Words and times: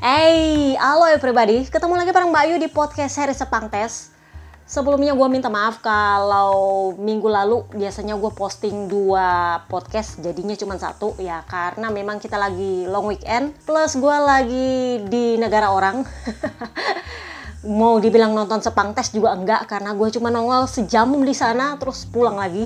Hey, 0.00 0.80
halo 0.80 1.04
everybody, 1.12 1.60
ketemu 1.68 1.92
lagi 1.92 2.08
bareng 2.08 2.32
Mbak 2.32 2.44
Ayu 2.48 2.56
di 2.56 2.72
podcast 2.72 3.20
seri 3.20 3.36
Sepang 3.36 3.68
Tes. 3.68 4.08
Sebelumnya 4.64 5.12
gue 5.12 5.28
minta 5.28 5.52
maaf 5.52 5.84
kalau 5.84 6.96
minggu 6.96 7.28
lalu 7.28 7.68
biasanya 7.76 8.16
gue 8.16 8.32
posting 8.32 8.88
dua 8.88 9.60
podcast 9.68 10.16
jadinya 10.24 10.56
cuma 10.56 10.80
satu. 10.80 11.12
Ya 11.20 11.44
karena 11.44 11.92
memang 11.92 12.16
kita 12.16 12.40
lagi 12.40 12.88
long 12.88 13.12
weekend 13.12 13.52
plus 13.68 13.92
gue 14.00 14.16
lagi 14.24 15.04
di 15.04 15.36
negara 15.36 15.68
orang 15.68 16.00
mau 17.60 18.00
dibilang 18.00 18.32
nonton 18.32 18.64
sepang 18.64 18.96
tes 18.96 19.12
juga 19.12 19.36
enggak 19.36 19.68
karena 19.68 19.92
gue 19.92 20.08
cuma 20.16 20.32
nongol 20.32 20.64
sejam 20.64 21.12
di 21.20 21.36
sana 21.36 21.76
terus 21.76 22.08
pulang 22.08 22.40
lagi. 22.40 22.64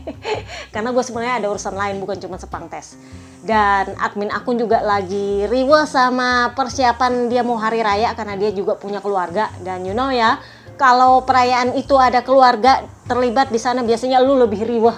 Karena 0.74 0.94
gue 0.94 1.02
sebenarnya 1.02 1.42
ada 1.42 1.46
urusan 1.50 1.74
lain 1.74 1.98
bukan 1.98 2.18
cuma 2.22 2.38
sepang 2.38 2.70
tes. 2.70 2.94
Dan 3.42 3.94
admin 3.98 4.30
akun 4.30 4.54
juga 4.54 4.80
lagi 4.86 5.50
riwa 5.50 5.82
sama 5.84 6.54
persiapan 6.54 7.26
dia 7.26 7.42
mau 7.42 7.58
hari 7.58 7.82
raya 7.84 8.16
karena 8.16 8.38
dia 8.38 8.54
juga 8.54 8.78
punya 8.78 9.02
keluarga. 9.02 9.50
Dan 9.62 9.82
you 9.82 9.94
know 9.94 10.14
ya 10.14 10.38
kalau 10.78 11.22
perayaan 11.26 11.74
itu 11.74 11.94
ada 11.98 12.22
keluarga 12.22 12.86
terlibat 13.06 13.50
di 13.50 13.58
sana 13.58 13.82
biasanya 13.82 14.18
lu 14.18 14.34
lebih 14.34 14.64
riwah 14.64 14.96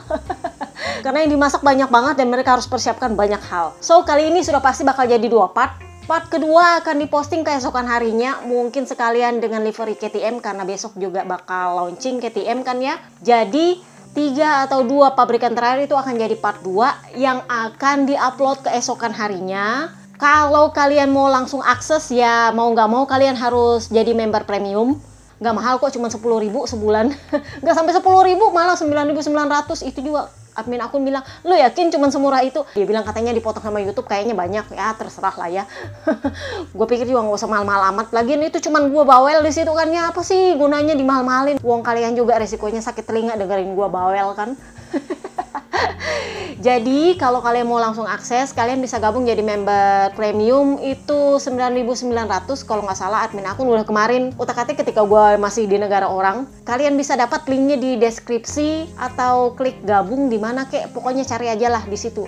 karena 1.04 1.26
yang 1.26 1.36
dimasak 1.36 1.60
banyak 1.60 1.90
banget 1.90 2.14
dan 2.22 2.28
mereka 2.30 2.56
harus 2.56 2.68
persiapkan 2.68 3.12
banyak 3.16 3.40
hal. 3.48 3.76
So 3.80 4.04
kali 4.04 4.28
ini 4.28 4.44
sudah 4.44 4.60
pasti 4.60 4.84
bakal 4.84 5.08
jadi 5.08 5.24
dua 5.26 5.52
part 5.52 5.85
part 6.06 6.30
kedua 6.30 6.78
akan 6.80 7.02
diposting 7.02 7.42
keesokan 7.42 7.90
harinya 7.90 8.38
mungkin 8.46 8.86
sekalian 8.86 9.42
dengan 9.42 9.66
livery 9.66 9.98
KTM 9.98 10.38
karena 10.38 10.62
besok 10.62 10.94
juga 10.94 11.26
bakal 11.26 11.82
launching 11.82 12.22
KTM 12.22 12.62
kan 12.62 12.78
ya. 12.78 12.94
Jadi 13.26 13.82
tiga 14.14 14.64
atau 14.64 14.86
dua 14.86 15.18
pabrikan 15.18 15.52
terakhir 15.52 15.90
itu 15.90 15.98
akan 15.98 16.14
jadi 16.16 16.38
part 16.38 16.62
2 16.62 17.18
yang 17.18 17.42
akan 17.50 18.06
diupload 18.06 18.62
keesokan 18.64 19.12
harinya. 19.12 19.90
Kalau 20.16 20.72
kalian 20.72 21.12
mau 21.12 21.28
langsung 21.28 21.60
akses 21.60 22.08
ya 22.08 22.48
mau 22.54 22.72
nggak 22.72 22.88
mau 22.88 23.04
kalian 23.04 23.36
harus 23.36 23.90
jadi 23.90 24.16
member 24.16 24.46
premium. 24.48 24.96
Nggak 25.36 25.54
mahal 25.58 25.74
kok 25.76 25.92
cuma 25.92 26.08
10 26.08 26.22
ribu 26.48 26.64
sebulan. 26.64 27.12
Nggak 27.60 27.76
sampai 27.76 27.92
10 27.92 28.28
ribu 28.32 28.48
malah 28.56 28.72
9.900 28.72 29.84
itu 29.84 30.00
juga 30.00 30.32
admin 30.56 30.80
akun 30.80 31.04
bilang 31.04 31.22
lo 31.44 31.52
yakin 31.52 31.92
cuma 31.92 32.08
semurah 32.08 32.40
itu? 32.40 32.64
Dia 32.72 32.88
bilang 32.88 33.04
katanya 33.04 33.30
dipotong 33.36 33.62
sama 33.62 33.78
YouTube 33.84 34.08
kayaknya 34.08 34.32
banyak. 34.32 34.64
Ya 34.72 34.96
terserah 34.96 35.36
lah 35.36 35.48
ya. 35.52 35.64
Gue 36.76 36.86
pikir 36.88 37.04
juga 37.04 37.22
nggak 37.22 37.36
usah 37.36 37.48
mahal-mahal 37.48 37.92
amat. 37.94 38.10
Lagi 38.16 38.34
itu 38.36 38.58
cuma 38.64 38.80
gue 38.82 39.04
bawel 39.04 39.44
di 39.44 39.52
situ 39.52 39.70
kan. 39.70 39.88
Ya 39.92 40.08
apa 40.10 40.24
sih 40.24 40.56
gunanya 40.56 40.96
dimahal-mahalin 40.96 41.60
uang 41.60 41.82
kalian 41.84 42.16
juga 42.16 42.38
resikonya 42.40 42.80
sakit 42.80 43.04
telinga 43.04 43.34
dengerin 43.34 43.74
gue 43.74 43.88
bawel 43.90 44.32
kan 44.38 44.54
jadi 46.66 47.14
kalau 47.20 47.44
kalian 47.44 47.68
mau 47.68 47.80
langsung 47.80 48.08
akses, 48.08 48.52
kalian 48.52 48.80
bisa 48.80 48.96
gabung 49.00 49.26
jadi 49.26 49.40
member 49.40 50.14
premium 50.14 50.78
itu 50.80 51.40
9.900 51.40 52.16
kalau 52.64 52.82
nggak 52.84 52.98
salah 52.98 53.24
admin 53.26 53.46
akun 53.46 53.68
udah 53.68 53.84
kemarin 53.84 54.32
utak-atik 54.36 54.80
ketika 54.80 55.04
gue 55.04 55.40
masih 55.40 55.68
di 55.68 55.76
negara 55.80 56.08
orang. 56.08 56.48
Kalian 56.64 56.94
bisa 56.94 57.14
dapat 57.14 57.44
linknya 57.48 57.76
di 57.76 58.00
deskripsi 58.00 58.96
atau 58.96 59.54
klik 59.56 59.82
gabung 59.84 60.28
di 60.32 60.36
mana 60.40 60.68
kek 60.68 60.92
pokoknya 60.92 61.24
cari 61.28 61.52
aja 61.52 61.68
lah 61.72 61.84
di 61.84 61.98
situ. 61.98 62.24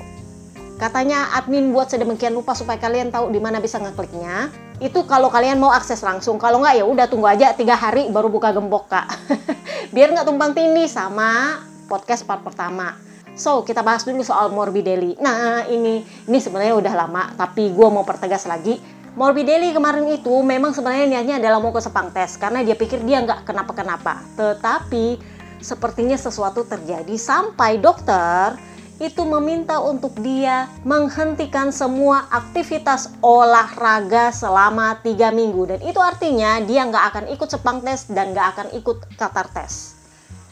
Katanya 0.78 1.34
admin 1.34 1.74
buat 1.74 1.90
sedemikian 1.90 2.38
rupa 2.38 2.54
supaya 2.54 2.78
kalian 2.78 3.10
tahu 3.10 3.34
di 3.34 3.42
mana 3.42 3.58
bisa 3.58 3.82
ngekliknya. 3.82 4.46
Itu 4.78 5.10
kalau 5.10 5.26
kalian 5.26 5.58
mau 5.58 5.74
akses 5.74 5.98
langsung. 6.06 6.38
Kalau 6.38 6.62
nggak 6.62 6.78
ya 6.78 6.84
udah 6.86 7.10
tunggu 7.10 7.26
aja 7.26 7.50
tiga 7.50 7.74
hari 7.74 8.06
baru 8.14 8.30
buka 8.30 8.54
gembok 8.54 8.86
kak. 8.86 9.10
Biar 9.94 10.14
nggak 10.14 10.22
tumpang 10.30 10.54
tindih 10.54 10.86
sama 10.86 11.58
podcast 11.90 12.22
part 12.22 12.46
pertama. 12.46 12.94
So, 13.38 13.62
kita 13.62 13.86
bahas 13.86 14.02
dulu 14.02 14.26
soal 14.26 14.50
Morbidelli. 14.50 15.14
Nah, 15.22 15.62
ini 15.70 16.02
ini 16.02 16.38
sebenarnya 16.42 16.74
udah 16.74 16.94
lama, 17.06 17.30
tapi 17.38 17.70
gue 17.70 17.88
mau 17.88 18.02
pertegas 18.02 18.42
lagi. 18.50 18.82
Morbidelli 19.14 19.70
kemarin 19.70 20.10
itu 20.10 20.30
memang 20.42 20.74
sebenarnya 20.74 21.06
niatnya 21.06 21.36
adalah 21.38 21.62
mau 21.62 21.70
ke 21.70 21.78
Sepang 21.78 22.10
tes 22.10 22.34
karena 22.38 22.66
dia 22.66 22.74
pikir 22.74 23.02
dia 23.06 23.22
nggak 23.22 23.46
kenapa-kenapa. 23.46 24.26
Tetapi 24.34 25.18
sepertinya 25.62 26.18
sesuatu 26.18 26.66
terjadi 26.66 27.14
sampai 27.18 27.78
dokter 27.78 28.58
itu 28.98 29.22
meminta 29.22 29.78
untuk 29.78 30.14
dia 30.18 30.66
menghentikan 30.82 31.70
semua 31.70 32.26
aktivitas 32.30 33.14
olahraga 33.22 34.34
selama 34.34 34.98
tiga 35.02 35.30
minggu 35.30 35.70
dan 35.70 35.80
itu 35.86 36.02
artinya 36.02 36.58
dia 36.62 36.82
nggak 36.82 37.04
akan 37.14 37.24
ikut 37.30 37.48
sepang 37.50 37.78
tes 37.82 38.10
dan 38.10 38.34
nggak 38.34 38.46
akan 38.54 38.66
ikut 38.74 38.98
Qatar 39.14 39.46
tes. 39.54 39.97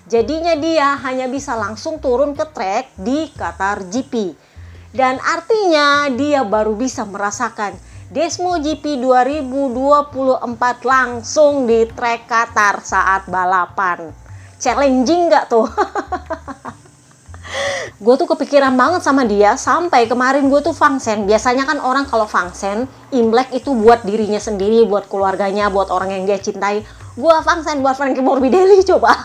Jadinya 0.07 0.55
dia 0.55 0.95
hanya 1.03 1.27
bisa 1.27 1.59
langsung 1.59 1.99
turun 1.99 2.39
ke 2.39 2.47
trek 2.55 2.95
di 2.95 3.27
Qatar 3.35 3.91
GP. 3.91 4.39
Dan 4.95 5.19
artinya 5.19 6.07
dia 6.15 6.47
baru 6.47 6.79
bisa 6.79 7.03
merasakan 7.03 7.75
Desmo 8.07 8.55
GP 8.63 9.03
2024 9.03 10.47
langsung 10.87 11.67
di 11.67 11.91
trek 11.91 12.31
Qatar 12.31 12.87
saat 12.87 13.27
balapan. 13.27 14.15
Challenging 14.63 15.27
nggak 15.27 15.51
tuh? 15.51 15.67
gue 17.97 18.15
tuh 18.15 18.29
kepikiran 18.29 18.75
banget 18.77 19.03
sama 19.03 19.25
dia 19.25 19.57
sampai 19.57 20.05
kemarin 20.05 20.51
gue 20.53 20.61
tuh 20.61 20.75
fangsen 20.77 21.25
biasanya 21.25 21.65
kan 21.65 21.79
orang 21.81 22.05
kalau 22.05 22.29
fangsen 22.29 22.85
imlek 23.15 23.49
itu 23.55 23.73
buat 23.73 24.05
dirinya 24.05 24.37
sendiri 24.37 24.85
buat 24.85 25.09
keluarganya 25.09 25.73
buat 25.73 25.89
orang 25.89 26.13
yang 26.13 26.25
dia 26.29 26.37
cintai 26.37 26.85
gue 27.17 27.35
fangsen 27.43 27.81
buat 27.81 27.97
Frankie 27.97 28.21
Morbidelli 28.21 28.85
coba. 28.85 29.17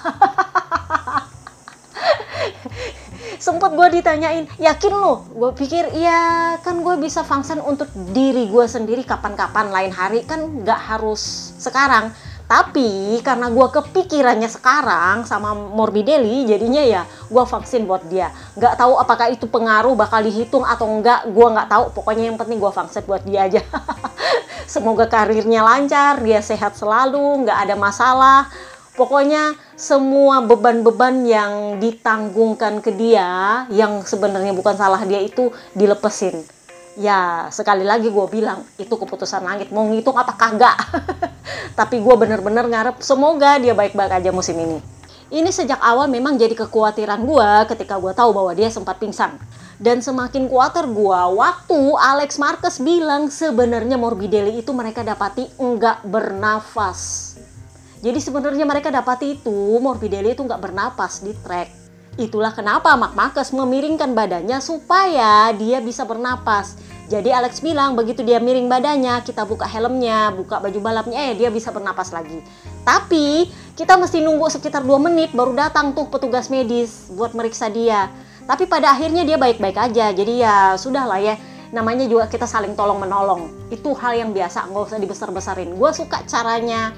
Sempet 3.42 3.74
gue 3.74 3.88
ditanyain 4.00 4.46
yakin 4.62 4.94
lo 4.96 5.26
gue 5.34 5.52
pikir 5.58 5.98
ya 5.98 6.56
kan 6.62 6.80
gue 6.86 6.96
bisa 7.02 7.26
fungsi 7.26 7.58
untuk 7.58 7.90
diri 8.14 8.48
gue 8.48 8.66
sendiri 8.70 9.04
kapan-kapan 9.04 9.74
lain 9.74 9.92
hari. 9.92 10.24
Kan 10.24 10.64
nggak 10.64 10.80
harus 10.96 11.52
sekarang 11.60 12.16
tapi 12.52 13.16
karena 13.24 13.48
gue 13.48 13.64
kepikirannya 13.64 14.52
sekarang 14.52 15.24
sama 15.24 15.56
Morbidelli 15.56 16.44
jadinya 16.44 16.84
ya 16.84 17.08
gue 17.08 17.44
vaksin 17.48 17.88
buat 17.88 18.04
dia. 18.12 18.28
Nggak 18.60 18.76
tahu 18.76 19.00
apakah 19.00 19.32
itu 19.32 19.48
pengaruh 19.48 19.96
bakal 19.96 20.20
dihitung 20.20 20.68
atau 20.68 20.84
enggak 20.84 21.32
gue 21.32 21.48
nggak 21.48 21.72
tahu. 21.72 21.96
Pokoknya 21.96 22.28
yang 22.28 22.36
penting 22.36 22.60
gue 22.60 22.68
vaksin 22.68 23.08
buat 23.08 23.24
dia 23.24 23.48
aja. 23.48 23.64
Semoga 24.68 25.08
karirnya 25.08 25.64
lancar 25.64 26.20
dia 26.20 26.44
sehat 26.44 26.76
selalu 26.76 27.48
nggak 27.48 27.56
ada 27.56 27.76
masalah. 27.80 28.52
Pokoknya 29.00 29.56
semua 29.80 30.44
beban-beban 30.44 31.24
yang 31.24 31.80
ditanggungkan 31.80 32.84
ke 32.84 32.92
dia 32.92 33.64
yang 33.72 34.04
sebenarnya 34.04 34.52
bukan 34.52 34.76
salah 34.76 35.00
dia 35.08 35.24
itu 35.24 35.56
dilepesin. 35.72 36.44
Ya 37.00 37.48
sekali 37.56 37.88
lagi 37.88 38.12
gue 38.12 38.28
bilang 38.28 38.68
itu 38.76 38.92
keputusan 38.92 39.44
langit 39.44 39.72
mau 39.72 39.88
ngitung 39.88 40.16
apa 40.16 40.36
kagak. 40.36 40.76
Tapi 41.80 42.04
gue 42.04 42.16
bener-bener 42.20 42.68
ngarep 42.68 43.00
semoga 43.00 43.56
dia 43.60 43.72
baik-baik 43.72 44.20
aja 44.24 44.30
musim 44.36 44.60
ini. 44.60 44.80
Ini 45.32 45.48
sejak 45.48 45.80
awal 45.80 46.12
memang 46.12 46.36
jadi 46.36 46.52
kekhawatiran 46.52 47.24
gue 47.24 47.52
ketika 47.72 47.96
gue 47.96 48.12
tahu 48.12 48.36
bahwa 48.36 48.52
dia 48.52 48.68
sempat 48.68 49.00
pingsan. 49.00 49.40
Dan 49.82 50.04
semakin 50.04 50.46
khawatir 50.46 50.86
gue 50.92 51.22
waktu 51.40 51.80
Alex 51.98 52.38
Marquez 52.38 52.78
bilang 52.84 53.32
sebenarnya 53.32 53.96
Morbidelli 53.96 54.62
itu 54.62 54.76
mereka 54.76 55.02
dapati 55.02 55.48
enggak 55.58 56.06
bernafas 56.06 57.32
jadi 58.02 58.18
sebenarnya 58.18 58.66
mereka 58.66 58.90
dapati 58.90 59.38
itu 59.38 59.78
Morbidelli 59.78 60.34
itu 60.34 60.42
nggak 60.42 60.58
bernapas 60.58 61.22
di 61.22 61.38
trek. 61.38 61.81
Itulah 62.20 62.52
kenapa 62.52 62.92
Mark 63.00 63.16
Marcus 63.16 63.56
memiringkan 63.56 64.12
badannya 64.12 64.60
supaya 64.60 65.56
dia 65.56 65.80
bisa 65.80 66.04
bernapas. 66.04 66.76
Jadi 67.08 67.32
Alex 67.32 67.60
bilang 67.60 67.96
begitu 67.96 68.24
dia 68.24 68.40
miring 68.40 68.72
badannya, 68.72 69.20
kita 69.24 69.44
buka 69.44 69.68
helmnya, 69.68 70.32
buka 70.32 70.64
baju 70.64 70.80
balapnya, 70.80 71.32
eh 71.32 71.36
dia 71.36 71.52
bisa 71.52 71.72
bernapas 71.72 72.16
lagi. 72.16 72.40
Tapi 72.88 73.52
kita 73.76 74.00
mesti 74.00 74.24
nunggu 74.24 74.48
sekitar 74.48 74.84
2 74.84 75.08
menit 75.12 75.36
baru 75.36 75.56
datang 75.56 75.92
tuh 75.92 76.08
petugas 76.08 76.48
medis 76.48 77.12
buat 77.12 77.36
meriksa 77.36 77.68
dia. 77.68 78.12
Tapi 78.48 78.68
pada 78.68 78.92
akhirnya 78.92 79.24
dia 79.24 79.40
baik-baik 79.40 79.76
aja. 79.76 80.12
Jadi 80.12 80.44
ya 80.44 80.76
sudah 80.76 81.04
lah 81.08 81.20
ya 81.20 81.36
namanya 81.72 82.08
juga 82.08 82.28
kita 82.28 82.44
saling 82.48 82.76
tolong 82.76 83.00
menolong. 83.00 83.72
Itu 83.72 83.96
hal 83.96 84.20
yang 84.20 84.32
biasa, 84.36 84.68
nggak 84.68 84.84
usah 84.92 85.00
dibesar-besarin. 85.00 85.76
Gue 85.76 85.92
suka 85.96 86.24
caranya 86.28 86.92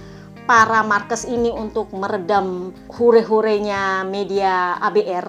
para 0.43 0.83
markes 0.83 1.23
ini 1.23 1.49
untuk 1.49 1.91
meredam 1.95 2.75
hure-hurenya 2.91 4.03
media 4.03 4.75
ABR. 4.83 5.27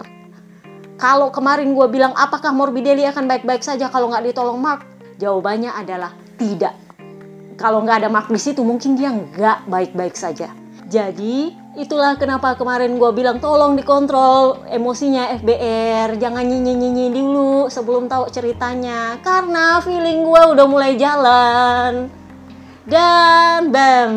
Kalau 0.94 1.34
kemarin 1.34 1.74
gue 1.74 1.86
bilang 1.90 2.14
apakah 2.14 2.54
Morbidelli 2.54 3.02
akan 3.06 3.26
baik-baik 3.26 3.62
saja 3.66 3.90
kalau 3.90 4.10
nggak 4.10 4.30
ditolong 4.30 4.58
Mark? 4.58 4.86
Jawabannya 5.18 5.74
adalah 5.74 6.14
tidak. 6.38 6.74
Kalau 7.54 7.82
nggak 7.82 8.06
ada 8.06 8.08
Mark 8.10 8.30
di 8.30 8.38
situ 8.38 8.62
mungkin 8.66 8.94
dia 8.98 9.10
nggak 9.10 9.66
baik-baik 9.70 10.14
saja. 10.14 10.50
Jadi 10.86 11.50
itulah 11.74 12.14
kenapa 12.14 12.54
kemarin 12.54 12.94
gue 12.94 13.10
bilang 13.10 13.42
tolong 13.42 13.74
dikontrol 13.74 14.62
emosinya 14.70 15.34
FBR 15.42 16.14
jangan 16.22 16.46
nyinyi-nyinyi 16.46 17.10
dulu 17.10 17.66
sebelum 17.66 18.06
tahu 18.06 18.30
ceritanya 18.30 19.18
karena 19.18 19.82
feeling 19.82 20.22
gue 20.22 20.42
udah 20.54 20.66
mulai 20.70 20.94
jalan 20.94 22.06
dan 22.86 23.74
bam 23.74 24.12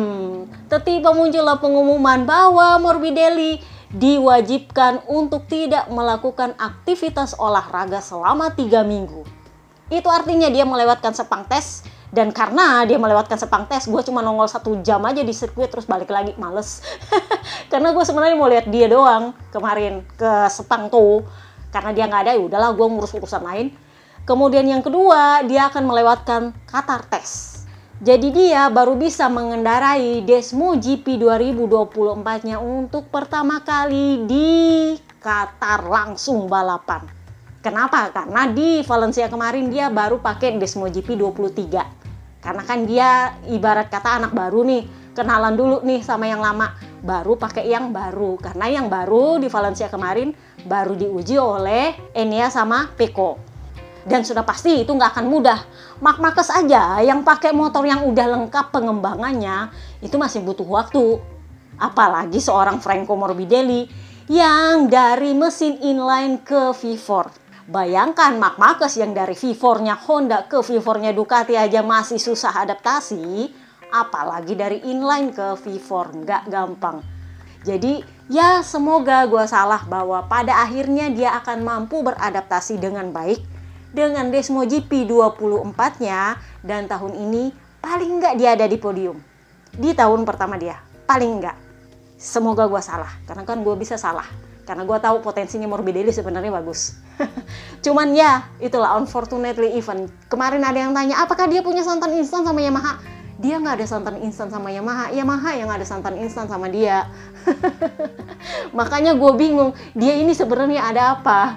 Tiba-tiba 0.68 1.16
muncullah 1.16 1.56
pengumuman 1.56 2.28
bahwa 2.28 2.76
Morbidelli 2.76 3.56
diwajibkan 3.88 5.00
untuk 5.08 5.48
tidak 5.48 5.88
melakukan 5.88 6.52
aktivitas 6.60 7.32
olahraga 7.40 8.04
selama 8.04 8.52
tiga 8.52 8.84
minggu. 8.84 9.24
Itu 9.88 10.12
artinya 10.12 10.52
dia 10.52 10.68
melewatkan 10.68 11.16
sepang 11.16 11.48
tes 11.48 11.88
dan 12.12 12.36
karena 12.36 12.84
dia 12.84 13.00
melewatkan 13.00 13.40
sepang 13.40 13.64
tes 13.64 13.88
gue 13.88 14.02
cuma 14.04 14.20
nongol 14.20 14.44
satu 14.44 14.76
jam 14.84 15.00
aja 15.08 15.24
di 15.24 15.32
sirkuit 15.32 15.72
terus 15.72 15.88
balik 15.88 16.12
lagi 16.12 16.36
males. 16.36 16.84
Karena 17.72 17.96
gue 17.96 18.04
sebenarnya 18.04 18.36
mau 18.36 18.52
lihat 18.52 18.68
dia 18.68 18.92
doang 18.92 19.32
kemarin 19.48 20.04
ke 20.20 20.52
sepang 20.52 20.92
tuh. 20.92 21.24
Karena 21.72 21.96
dia 21.96 22.04
nggak 22.04 22.28
ada 22.28 22.32
ya 22.36 22.44
udahlah 22.44 22.76
gue 22.76 22.86
ngurus 22.92 23.16
urusan 23.16 23.40
lain. 23.40 23.72
Kemudian 24.28 24.68
yang 24.68 24.84
kedua 24.84 25.40
dia 25.48 25.72
akan 25.72 25.88
melewatkan 25.88 26.52
Qatar 26.68 27.08
tes 27.08 27.57
jadi 27.98 28.30
dia 28.30 28.62
baru 28.70 28.94
bisa 28.94 29.26
mengendarai 29.26 30.22
Desmo 30.22 30.78
GP 30.78 31.18
2024-nya 31.18 32.62
untuk 32.62 33.10
pertama 33.10 33.58
kali 33.58 34.22
di 34.22 34.50
Qatar 35.18 35.82
langsung 35.82 36.46
balapan. 36.46 37.02
Kenapa? 37.58 38.14
Karena 38.14 38.46
di 38.54 38.86
Valencia 38.86 39.26
kemarin 39.26 39.66
dia 39.66 39.90
baru 39.90 40.22
pakai 40.22 40.62
Desmo 40.62 40.86
GP 40.86 41.18
23. 41.18 42.38
Karena 42.38 42.62
kan 42.62 42.86
dia 42.86 43.34
ibarat 43.50 43.90
kata 43.90 44.22
anak 44.22 44.30
baru 44.30 44.62
nih, 44.62 44.86
kenalan 45.18 45.58
dulu 45.58 45.82
nih 45.82 45.98
sama 46.06 46.30
yang 46.30 46.38
lama, 46.38 46.78
baru 47.02 47.34
pakai 47.34 47.66
yang 47.66 47.90
baru. 47.90 48.38
Karena 48.38 48.70
yang 48.70 48.86
baru 48.86 49.42
di 49.42 49.50
Valencia 49.50 49.90
kemarin 49.90 50.30
baru 50.70 50.94
diuji 50.94 51.34
oleh 51.34 52.14
Enia 52.14 52.46
sama 52.46 52.94
Peko 52.94 53.47
dan 54.08 54.24
sudah 54.24 54.42
pasti 54.42 54.82
itu 54.82 54.90
nggak 54.90 55.14
akan 55.14 55.26
mudah. 55.28 55.60
Mark 56.00 56.18
Marcus 56.18 56.48
aja 56.48 56.98
yang 57.04 57.20
pakai 57.20 57.52
motor 57.52 57.84
yang 57.84 58.08
udah 58.08 58.26
lengkap 58.40 58.72
pengembangannya 58.72 59.68
itu 60.00 60.16
masih 60.16 60.40
butuh 60.40 60.64
waktu. 60.64 61.20
Apalagi 61.78 62.40
seorang 62.42 62.80
Franco 62.80 63.14
Morbidelli 63.14 63.86
yang 64.32 64.88
dari 64.88 65.36
mesin 65.36 65.78
inline 65.78 66.40
ke 66.42 66.72
V4. 66.74 67.30
Bayangkan 67.68 68.40
Mark 68.40 68.56
Marcus 68.56 68.96
yang 68.96 69.12
dari 69.12 69.36
V4-nya 69.36 70.00
Honda 70.08 70.48
ke 70.48 70.64
V4-nya 70.64 71.12
Ducati 71.12 71.52
aja 71.52 71.84
masih 71.84 72.16
susah 72.16 72.64
adaptasi, 72.64 73.52
apalagi 73.92 74.56
dari 74.56 74.80
inline 74.88 75.36
ke 75.36 75.52
V4 75.60 76.24
nggak 76.24 76.42
gampang. 76.48 77.04
Jadi 77.68 78.00
ya 78.32 78.64
semoga 78.64 79.28
gue 79.28 79.44
salah 79.44 79.84
bahwa 79.84 80.24
pada 80.24 80.64
akhirnya 80.64 81.12
dia 81.12 81.36
akan 81.36 81.60
mampu 81.60 82.00
beradaptasi 82.00 82.80
dengan 82.80 83.12
baik 83.12 83.57
dengan 83.92 84.28
Desmo 84.28 84.64
GP 84.64 85.08
24-nya 85.08 86.36
dan 86.60 86.84
tahun 86.84 87.16
ini 87.16 87.50
paling 87.80 88.20
nggak 88.20 88.34
dia 88.36 88.54
ada 88.54 88.66
di 88.68 88.76
podium. 88.76 89.16
Di 89.72 89.94
tahun 89.96 90.24
pertama 90.28 90.58
dia, 90.60 90.80
paling 91.08 91.40
nggak. 91.40 91.56
Semoga 92.18 92.66
gue 92.66 92.82
salah, 92.82 93.14
karena 93.30 93.46
kan 93.46 93.62
gue 93.62 93.74
bisa 93.78 93.94
salah. 93.94 94.26
Karena 94.68 94.84
gue 94.84 94.98
tahu 95.00 95.24
potensinya 95.24 95.64
Morbidelli 95.64 96.12
sebenarnya 96.12 96.52
bagus. 96.52 97.00
Cuman 97.84 98.12
ya, 98.12 98.52
itulah 98.60 99.00
unfortunately 99.00 99.72
even. 99.78 100.12
Kemarin 100.28 100.60
ada 100.60 100.76
yang 100.76 100.92
tanya, 100.92 101.24
apakah 101.24 101.48
dia 101.48 101.64
punya 101.64 101.80
santan 101.80 102.12
instan 102.12 102.44
sama 102.44 102.60
Yamaha? 102.60 103.00
Dia 103.40 103.62
nggak 103.62 103.80
ada 103.80 103.86
santan 103.86 104.18
instan 104.20 104.50
sama 104.52 104.68
Yamaha, 104.68 105.14
Yamaha 105.14 105.56
yang 105.56 105.70
ada 105.72 105.86
santan 105.86 106.20
instan 106.20 106.50
sama 106.50 106.68
dia. 106.68 107.08
Makanya 108.78 109.16
gue 109.16 109.32
bingung, 109.38 109.72
dia 109.96 110.18
ini 110.18 110.34
sebenarnya 110.34 110.84
ada 110.84 111.02
apa? 111.16 111.56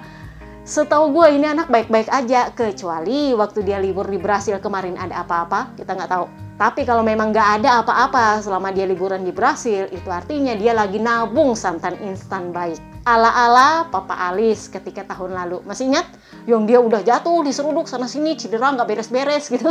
Setahu 0.62 1.10
gue 1.10 1.42
ini 1.42 1.50
anak 1.50 1.74
baik-baik 1.74 2.06
aja, 2.06 2.54
kecuali 2.54 3.34
waktu 3.34 3.66
dia 3.66 3.82
libur 3.82 4.06
di 4.06 4.14
Brasil 4.14 4.62
kemarin 4.62 4.94
ada 4.94 5.26
apa-apa, 5.26 5.74
kita 5.74 5.98
nggak 5.98 6.06
tahu. 6.06 6.30
Tapi 6.54 6.86
kalau 6.86 7.02
memang 7.02 7.34
nggak 7.34 7.48
ada 7.58 7.82
apa-apa 7.82 8.38
selama 8.38 8.70
dia 8.70 8.86
liburan 8.86 9.26
di 9.26 9.34
Brasil, 9.34 9.90
itu 9.90 10.06
artinya 10.06 10.54
dia 10.54 10.70
lagi 10.70 11.02
nabung 11.02 11.58
santan 11.58 11.98
instan 12.06 12.54
baik. 12.54 12.78
Ala-ala 13.02 13.90
Papa 13.90 14.14
Alis 14.30 14.70
ketika 14.70 15.02
tahun 15.02 15.34
lalu. 15.34 15.66
Masih 15.66 15.90
ingat? 15.90 16.06
Yang 16.46 16.62
dia 16.70 16.78
udah 16.78 17.02
jatuh, 17.02 17.42
diseruduk 17.42 17.90
sana-sini, 17.90 18.38
cedera 18.38 18.70
nggak 18.70 18.86
beres-beres 18.86 19.50
gitu. 19.50 19.66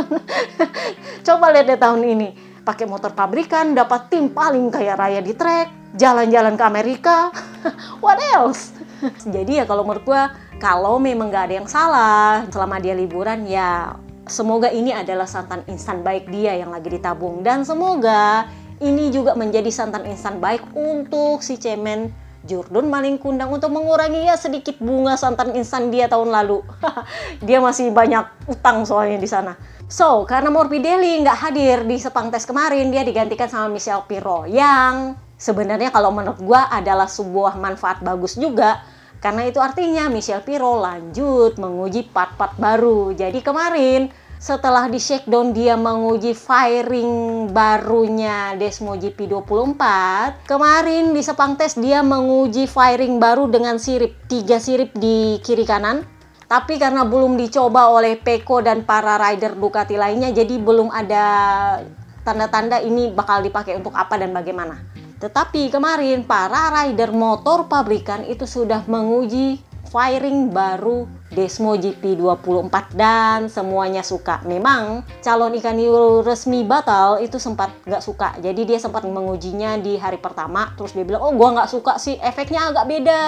Coba 1.26 1.56
lihat 1.56 1.72
deh 1.72 1.80
tahun 1.80 2.04
ini. 2.04 2.28
Pakai 2.68 2.84
motor 2.84 3.16
pabrikan, 3.16 3.72
dapat 3.72 4.12
tim 4.12 4.28
paling 4.28 4.68
kaya 4.68 4.92
raya 4.92 5.24
di 5.24 5.32
trek, 5.32 5.72
jalan-jalan 5.96 6.52
ke 6.52 6.64
Amerika. 6.68 7.32
What 8.04 8.20
else? 8.36 8.76
Jadi 9.34 9.58
ya 9.58 9.64
kalau 9.64 9.88
menurut 9.88 10.04
gue 10.04 10.22
kalau 10.62 11.02
memang 11.02 11.26
nggak 11.26 11.44
ada 11.50 11.54
yang 11.58 11.66
salah 11.66 12.46
selama 12.46 12.78
dia 12.78 12.94
liburan 12.94 13.42
ya 13.50 13.98
semoga 14.30 14.70
ini 14.70 14.94
adalah 14.94 15.26
santan 15.26 15.66
instan 15.66 16.06
baik 16.06 16.30
dia 16.30 16.54
yang 16.54 16.70
lagi 16.70 16.86
ditabung 16.86 17.42
dan 17.42 17.66
semoga 17.66 18.46
ini 18.78 19.10
juga 19.10 19.34
menjadi 19.34 19.66
santan 19.74 20.06
instan 20.06 20.38
baik 20.38 20.62
untuk 20.78 21.42
si 21.42 21.58
cemen 21.58 22.14
Jordan 22.46 22.90
maling 22.90 23.18
kundang 23.18 23.50
untuk 23.54 23.70
mengurangi 23.74 24.26
ya 24.26 24.38
sedikit 24.38 24.78
bunga 24.78 25.14
santan 25.14 25.54
instan 25.54 25.94
dia 25.94 26.10
tahun 26.10 26.26
lalu. 26.26 26.66
dia 27.46 27.62
masih 27.62 27.94
banyak 27.94 28.26
utang 28.50 28.82
soalnya 28.82 29.14
di 29.14 29.30
sana. 29.30 29.54
So, 29.86 30.26
karena 30.26 30.50
Morbidelli 30.50 31.22
nggak 31.22 31.38
hadir 31.38 31.86
di 31.86 32.02
Sepang 32.02 32.34
Tes 32.34 32.42
kemarin, 32.42 32.90
dia 32.90 33.06
digantikan 33.06 33.46
sama 33.46 33.70
Michelle 33.70 34.02
Piro 34.10 34.42
yang 34.50 35.14
sebenarnya 35.38 35.94
kalau 35.94 36.10
menurut 36.10 36.42
gua 36.42 36.66
adalah 36.66 37.06
sebuah 37.06 37.62
manfaat 37.62 38.02
bagus 38.02 38.34
juga 38.34 38.82
karena 39.22 39.46
itu 39.46 39.62
artinya 39.62 40.10
Michelle 40.10 40.42
Piro 40.42 40.82
lanjut 40.82 41.54
menguji 41.54 42.10
part-part 42.10 42.58
baru. 42.58 43.14
Jadi 43.14 43.38
kemarin 43.38 44.10
setelah 44.42 44.90
di 44.90 44.98
shakedown 44.98 45.54
dia 45.54 45.78
menguji 45.78 46.34
firing 46.34 47.46
barunya 47.54 48.58
Desmo 48.58 48.98
GP24 48.98 49.78
kemarin 50.50 51.14
di 51.14 51.22
Sepang 51.22 51.54
Tes 51.54 51.78
dia 51.78 52.02
menguji 52.02 52.66
firing 52.66 53.22
baru 53.22 53.46
dengan 53.46 53.78
sirip 53.78 54.26
tiga 54.26 54.58
sirip 54.58 54.90
di 54.98 55.38
kiri 55.46 55.62
kanan 55.62 56.02
tapi 56.50 56.74
karena 56.74 57.06
belum 57.06 57.38
dicoba 57.38 57.86
oleh 57.94 58.18
Peko 58.18 58.66
dan 58.66 58.82
para 58.82 59.14
rider 59.14 59.54
Ducati 59.54 59.94
lainnya 59.94 60.34
jadi 60.34 60.58
belum 60.58 60.90
ada 60.90 61.24
tanda-tanda 62.26 62.82
ini 62.82 63.14
bakal 63.14 63.46
dipakai 63.46 63.78
untuk 63.78 63.94
apa 63.94 64.18
dan 64.18 64.34
bagaimana 64.34 65.01
tetapi 65.22 65.70
kemarin 65.70 66.26
para 66.26 66.74
rider 66.74 67.14
motor 67.14 67.70
pabrikan 67.70 68.26
itu 68.26 68.42
sudah 68.42 68.82
menguji 68.90 69.62
firing 69.86 70.50
baru 70.50 71.06
Desmo 71.30 71.78
GP24 71.78 72.74
dan 72.92 73.46
semuanya 73.46 74.02
suka. 74.02 74.42
Memang 74.42 75.06
calon 75.22 75.54
ikan 75.62 75.78
hiu 75.78 76.26
resmi 76.26 76.66
batal 76.66 77.22
itu 77.22 77.38
sempat 77.38 77.70
nggak 77.86 78.02
suka. 78.02 78.34
Jadi 78.42 78.66
dia 78.66 78.82
sempat 78.82 79.06
mengujinya 79.06 79.78
di 79.78 79.94
hari 79.94 80.18
pertama. 80.18 80.74
Terus 80.74 80.92
dia 80.92 81.06
bilang, 81.06 81.22
oh 81.22 81.32
gua 81.32 81.54
nggak 81.54 81.70
suka 81.70 81.96
sih, 82.02 82.18
efeknya 82.18 82.74
agak 82.74 82.84
beda. 82.90 83.22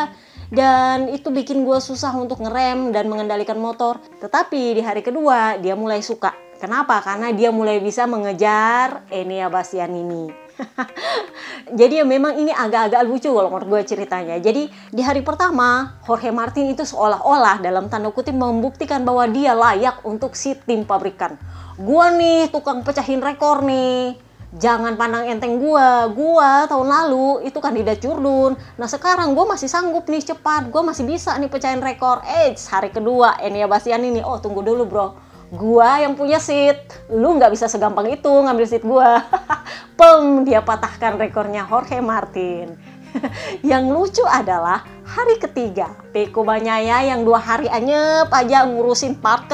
Dan 0.52 1.08
itu 1.08 1.32
bikin 1.32 1.64
gue 1.64 1.81
susah 1.81 2.12
untuk 2.14 2.38
ngerem 2.44 2.93
dan 2.93 3.08
mengendalikan 3.08 3.56
motor. 3.56 3.97
Tetapi 4.20 4.76
di 4.76 4.82
hari 4.85 5.00
kedua 5.00 5.56
dia 5.56 5.73
mulai 5.73 6.04
suka. 6.04 6.37
Kenapa? 6.61 7.00
Karena 7.00 7.33
dia 7.33 7.49
mulai 7.49 7.80
bisa 7.80 8.04
mengejar 8.04 9.09
Enea 9.09 9.49
Bastianini. 9.49 10.44
Jadi 11.78 12.02
ya 12.02 12.04
memang 12.06 12.38
ini 12.38 12.52
agak-agak 12.54 13.02
lucu 13.06 13.30
kalau 13.30 13.50
menurut 13.50 13.68
gue 13.68 13.80
ceritanya. 13.94 14.37
Jadi 14.38 14.70
di 14.70 15.02
hari 15.02 15.25
pertama 15.26 15.99
Jorge 16.06 16.30
Martin 16.30 16.70
itu 16.70 16.87
seolah-olah 16.87 17.61
dalam 17.62 17.90
tanda 17.90 18.11
kutip 18.14 18.37
membuktikan 18.37 19.02
bahwa 19.02 19.26
dia 19.30 19.52
layak 19.56 20.02
untuk 20.06 20.38
si 20.38 20.54
tim 20.66 20.87
pabrikan. 20.87 21.37
Gua 21.75 22.14
nih 22.14 22.54
tukang 22.54 22.87
pecahin 22.87 23.18
rekor 23.18 23.66
nih. 23.66 24.14
Jangan 24.54 24.94
pandang 24.94 25.26
enteng 25.26 25.58
gua. 25.58 26.06
Gua 26.14 26.70
tahun 26.70 26.87
lalu 26.87 27.50
itu 27.50 27.58
kandidat 27.58 27.99
Jurdun. 27.99 28.54
Nah 28.78 28.87
sekarang 28.87 29.34
gua 29.34 29.58
masih 29.58 29.66
sanggup 29.66 30.06
nih 30.06 30.23
cepat. 30.23 30.70
Gua 30.70 30.87
masih 30.87 31.02
bisa 31.02 31.34
nih 31.34 31.50
pecahin 31.50 31.82
rekor. 31.82 32.23
Eh 32.23 32.54
hari 32.54 32.94
kedua 32.94 33.42
Enia 33.42 33.66
Bastian 33.66 34.06
ini. 34.06 34.23
Oh 34.23 34.38
tunggu 34.38 34.62
dulu 34.62 34.87
bro 34.87 35.34
gua 35.54 36.02
yang 36.02 36.18
punya 36.18 36.42
seat. 36.42 36.82
Lu 37.08 37.38
nggak 37.38 37.54
bisa 37.54 37.70
segampang 37.70 38.11
itu 38.11 38.28
ngambil 38.28 38.66
seat 38.66 38.84
gua. 38.84 39.23
Pem 39.99 40.42
dia 40.42 40.61
patahkan 40.61 41.16
rekornya 41.16 41.64
Jorge 41.64 42.02
Martin. 42.02 42.75
Yang 43.70 43.84
lucu 43.94 44.25
adalah 44.26 44.82
hari 45.06 45.38
ketiga 45.38 45.94
Peko 46.11 46.42
Banyaya 46.42 47.06
yang 47.06 47.23
dua 47.23 47.38
hari 47.38 47.70
anyep 47.70 48.26
aja 48.32 48.66
ngurusin 48.66 49.14
part 49.23 49.46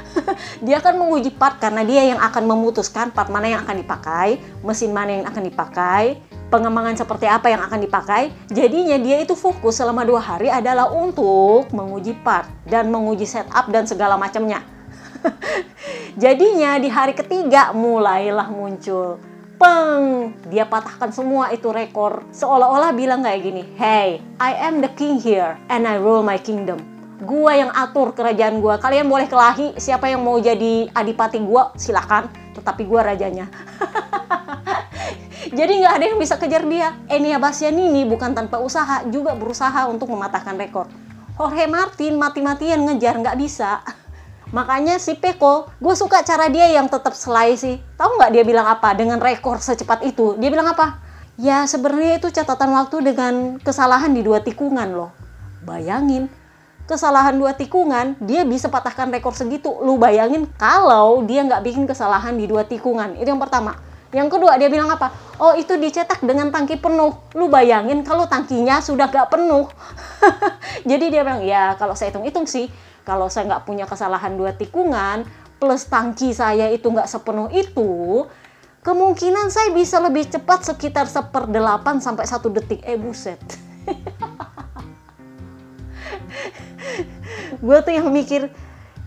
dia 0.64 0.76
akan 0.76 0.94
menguji 1.00 1.32
part 1.32 1.56
karena 1.56 1.86
dia 1.86 2.04
yang 2.04 2.20
akan 2.20 2.44
memutuskan 2.44 3.08
part 3.14 3.32
mana 3.32 3.48
yang 3.48 3.64
akan 3.64 3.80
dipakai 3.80 4.36
mesin 4.60 4.92
mana 4.92 5.22
yang 5.22 5.26
akan 5.30 5.40
dipakai 5.48 6.20
pengembangan 6.52 6.96
seperti 6.96 7.28
apa 7.28 7.52
yang 7.52 7.60
akan 7.64 7.80
dipakai. 7.80 8.32
Jadinya 8.48 8.96
dia 8.96 9.20
itu 9.20 9.36
fokus 9.36 9.80
selama 9.80 10.04
dua 10.04 10.20
hari 10.20 10.48
adalah 10.48 10.88
untuk 10.92 11.68
menguji 11.72 12.16
part 12.24 12.48
dan 12.68 12.88
menguji 12.88 13.28
setup 13.28 13.68
dan 13.68 13.84
segala 13.84 14.16
macamnya 14.16 14.77
Jadinya 16.22 16.78
di 16.78 16.88
hari 16.90 17.14
ketiga 17.14 17.70
mulailah 17.74 18.48
muncul. 18.50 19.18
Peng, 19.58 20.38
dia 20.46 20.62
patahkan 20.62 21.10
semua 21.10 21.50
itu 21.50 21.74
rekor. 21.74 22.22
Seolah-olah 22.30 22.94
bilang 22.94 23.26
kayak 23.26 23.42
gini, 23.42 23.62
Hey, 23.74 24.22
I 24.38 24.54
am 24.54 24.78
the 24.78 24.90
king 24.94 25.18
here 25.18 25.58
and 25.66 25.82
I 25.82 25.98
rule 25.98 26.22
my 26.22 26.38
kingdom. 26.38 26.78
Gua 27.18 27.58
yang 27.58 27.74
atur 27.74 28.14
kerajaan 28.14 28.62
gua. 28.62 28.78
Kalian 28.78 29.10
boleh 29.10 29.26
kelahi 29.26 29.74
siapa 29.74 30.06
yang 30.06 30.22
mau 30.22 30.38
jadi 30.38 30.86
adipati 30.94 31.42
gua, 31.42 31.74
silakan. 31.74 32.30
Tetapi 32.54 32.82
gua 32.86 33.10
rajanya. 33.10 33.50
Jadi 35.48 35.80
nggak 35.80 35.94
ada 35.96 36.04
yang 36.12 36.20
bisa 36.20 36.36
kejar 36.36 36.60
dia. 36.68 36.92
Enia 37.08 37.40
Bastianini 37.40 38.04
bukan 38.04 38.36
tanpa 38.36 38.60
usaha 38.60 39.00
juga 39.08 39.32
berusaha 39.32 39.88
untuk 39.88 40.12
mematahkan 40.12 40.60
rekor. 40.60 40.86
Jorge 41.38 41.64
Martin 41.70 42.18
mati-matian 42.18 42.82
ngejar 42.84 43.14
nggak 43.22 43.38
bisa 43.38 43.80
Makanya 44.48 44.96
si 44.96 45.12
Peko, 45.12 45.68
gue 45.76 45.92
suka 45.92 46.24
cara 46.24 46.48
dia 46.48 46.72
yang 46.72 46.88
tetap 46.88 47.12
selai 47.12 47.52
sih. 47.60 47.76
Tahu 48.00 48.16
nggak 48.16 48.32
dia 48.32 48.44
bilang 48.48 48.64
apa 48.64 48.96
dengan 48.96 49.20
rekor 49.20 49.60
secepat 49.60 50.00
itu? 50.08 50.40
Dia 50.40 50.48
bilang 50.48 50.72
apa? 50.72 51.04
Ya 51.36 51.68
sebenarnya 51.68 52.16
itu 52.16 52.32
catatan 52.32 52.72
waktu 52.72 53.12
dengan 53.12 53.60
kesalahan 53.60 54.08
di 54.16 54.24
dua 54.24 54.40
tikungan 54.40 54.88
loh. 54.96 55.12
Bayangin, 55.68 56.32
kesalahan 56.88 57.36
dua 57.36 57.52
tikungan, 57.60 58.16
dia 58.24 58.48
bisa 58.48 58.72
patahkan 58.72 59.12
rekor 59.12 59.36
segitu. 59.36 59.68
Lu 59.84 60.00
bayangin 60.00 60.48
kalau 60.56 61.20
dia 61.28 61.44
nggak 61.44 61.60
bikin 61.68 61.84
kesalahan 61.84 62.32
di 62.32 62.48
dua 62.48 62.64
tikungan. 62.64 63.20
Itu 63.20 63.28
yang 63.28 63.42
pertama. 63.44 63.76
Yang 64.08 64.40
kedua 64.40 64.56
dia 64.56 64.72
bilang 64.72 64.88
apa? 64.88 65.12
Oh 65.36 65.52
itu 65.52 65.76
dicetak 65.76 66.24
dengan 66.24 66.48
tangki 66.48 66.80
penuh. 66.80 67.12
Lu 67.36 67.52
bayangin 67.52 68.00
kalau 68.00 68.24
tangkinya 68.24 68.80
sudah 68.80 69.12
gak 69.12 69.28
penuh. 69.28 69.68
Jadi 70.88 71.12
dia 71.12 71.20
bilang 71.20 71.44
ya 71.44 71.76
kalau 71.76 71.92
saya 71.92 72.08
hitung-hitung 72.08 72.48
sih 72.48 72.72
kalau 73.08 73.32
saya 73.32 73.48
nggak 73.48 73.64
punya 73.64 73.88
kesalahan 73.88 74.36
dua 74.36 74.52
tikungan 74.52 75.24
plus 75.56 75.88
tangki 75.88 76.36
saya 76.36 76.68
itu 76.68 76.92
nggak 76.92 77.08
sepenuh 77.08 77.48
itu 77.48 78.28
kemungkinan 78.84 79.48
saya 79.48 79.72
bisa 79.72 79.96
lebih 79.96 80.28
cepat 80.28 80.68
sekitar 80.68 81.08
seperdelapan 81.08 82.04
sampai 82.04 82.28
satu 82.28 82.52
detik. 82.52 82.84
Eh 82.84 83.00
buset. 83.00 83.40
Gue 87.64 87.78
tuh 87.82 87.92
yang 87.96 88.12
mikir 88.12 88.52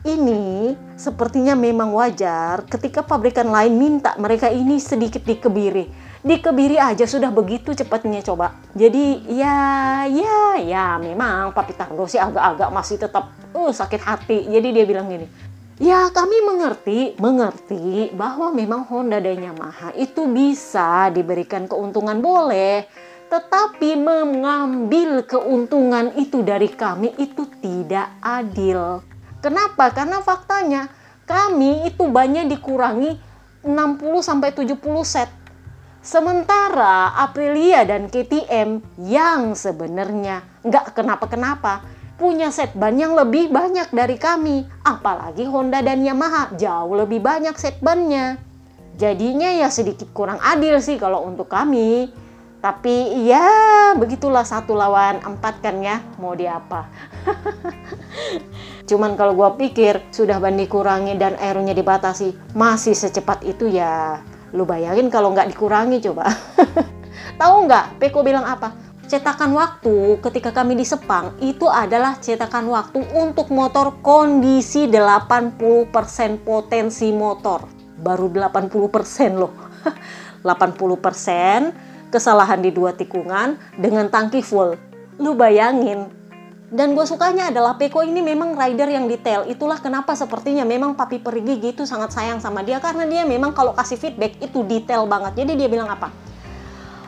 ini 0.02 0.74
sepertinya 0.98 1.54
memang 1.54 1.94
wajar 1.94 2.66
ketika 2.66 3.06
pabrikan 3.06 3.54
lain 3.54 3.78
minta 3.78 4.18
mereka 4.18 4.50
ini 4.50 4.82
sedikit 4.82 5.22
dikebiri 5.22 6.11
dikebiri 6.22 6.78
aja 6.78 7.06
sudah 7.10 7.34
begitu 7.34 7.74
cepatnya 7.74 8.22
coba. 8.22 8.54
Jadi 8.78 9.26
ya 9.30 10.06
ya 10.06 10.62
ya 10.62 10.86
memang 11.02 11.54
Papi 11.54 11.74
Tardo 11.74 12.06
sih 12.06 12.22
agak-agak 12.22 12.70
masih 12.70 13.02
tetap 13.02 13.34
uh 13.54 13.72
sakit 13.74 14.02
hati. 14.02 14.38
Jadi 14.50 14.68
dia 14.70 14.86
bilang 14.86 15.10
gini, 15.10 15.26
Ya 15.82 16.14
kami 16.14 16.46
mengerti, 16.46 17.18
mengerti 17.18 18.14
bahwa 18.14 18.54
memang 18.54 18.86
Honda 18.86 19.18
dan 19.18 19.42
Yamaha 19.42 19.90
itu 19.98 20.30
bisa 20.30 21.10
diberikan 21.10 21.66
keuntungan 21.66 22.22
boleh, 22.22 22.86
tetapi 23.34 23.98
mengambil 23.98 25.26
keuntungan 25.26 26.14
itu 26.22 26.46
dari 26.46 26.70
kami 26.70 27.18
itu 27.18 27.50
tidak 27.66 28.14
adil. 28.22 29.02
Kenapa? 29.42 29.90
Karena 29.90 30.22
faktanya 30.22 30.86
kami 31.26 31.90
itu 31.90 32.06
banyak 32.06 32.46
dikurangi 32.46 33.18
60 33.66 34.22
sampai 34.22 34.54
70 34.54 34.78
set 35.02 35.41
Sementara 36.02 37.14
Aprilia 37.14 37.86
dan 37.86 38.10
KTM 38.10 38.82
yang 39.06 39.54
sebenarnya 39.54 40.42
nggak 40.66 40.98
kenapa-kenapa 40.98 41.86
punya 42.18 42.50
set 42.50 42.74
ban 42.74 42.98
yang 42.98 43.14
lebih 43.14 43.54
banyak 43.54 43.94
dari 43.94 44.18
kami. 44.18 44.66
Apalagi 44.82 45.46
Honda 45.46 45.86
dan 45.86 46.02
Yamaha 46.02 46.58
jauh 46.58 46.98
lebih 46.98 47.22
banyak 47.22 47.54
set 47.54 47.78
bannya. 47.86 48.42
Jadinya 48.98 49.54
ya 49.54 49.70
sedikit 49.70 50.10
kurang 50.10 50.42
adil 50.42 50.82
sih 50.82 50.98
kalau 50.98 51.22
untuk 51.22 51.46
kami. 51.46 52.10
Tapi 52.66 53.26
ya 53.26 53.94
begitulah 53.94 54.46
satu 54.46 54.74
lawan 54.74 55.22
empat 55.22 55.62
kan 55.62 55.86
ya 55.86 56.02
mau 56.18 56.34
di 56.34 56.50
apa. 56.50 56.90
Cuman 58.90 59.14
kalau 59.14 59.38
gue 59.38 59.70
pikir 59.70 60.02
sudah 60.10 60.42
ban 60.42 60.58
dikurangi 60.58 61.14
dan 61.14 61.38
aeronya 61.38 61.78
dibatasi 61.78 62.58
masih 62.58 62.98
secepat 62.98 63.46
itu 63.46 63.70
ya 63.70 64.22
Lu 64.52 64.68
bayangin 64.68 65.08
kalau 65.08 65.32
nggak 65.32 65.52
dikurangi 65.56 66.04
coba. 66.04 66.28
Tahu 67.42 67.56
nggak 67.68 68.00
Peko 68.00 68.24
bilang 68.24 68.44
apa? 68.44 68.76
Cetakan 69.08 69.52
waktu 69.56 70.24
ketika 70.24 70.56
kami 70.56 70.80
di 70.80 70.88
Sepang 70.88 71.36
itu 71.44 71.68
adalah 71.68 72.16
cetakan 72.24 72.72
waktu 72.72 73.04
untuk 73.12 73.52
motor 73.52 74.00
kondisi 74.00 74.88
80% 74.88 75.60
potensi 76.48 77.12
motor. 77.12 77.68
Baru 78.00 78.32
80% 78.32 79.36
loh. 79.36 79.52
80% 80.48 82.12
kesalahan 82.12 82.60
di 82.60 82.72
dua 82.72 82.96
tikungan 82.96 83.60
dengan 83.76 84.08
tangki 84.08 84.40
full. 84.40 84.76
Lu 85.20 85.36
bayangin 85.36 86.21
dan 86.72 86.96
gue 86.96 87.04
sukanya 87.04 87.52
adalah 87.52 87.76
Peko 87.76 88.00
ini 88.00 88.24
memang 88.24 88.56
rider 88.56 88.88
yang 88.88 89.04
detail. 89.12 89.44
Itulah 89.44 89.84
kenapa 89.84 90.16
sepertinya 90.16 90.64
memang 90.64 90.96
Papi 90.96 91.20
Perigi 91.20 91.60
gitu 91.60 91.84
sangat 91.84 92.16
sayang 92.16 92.40
sama 92.40 92.64
dia 92.64 92.80
karena 92.80 93.04
dia 93.04 93.28
memang 93.28 93.52
kalau 93.52 93.76
kasih 93.76 94.00
feedback 94.00 94.40
itu 94.40 94.64
detail 94.64 95.04
banget. 95.04 95.44
Jadi 95.44 95.60
dia 95.60 95.68
bilang 95.68 95.92
apa? 95.92 96.08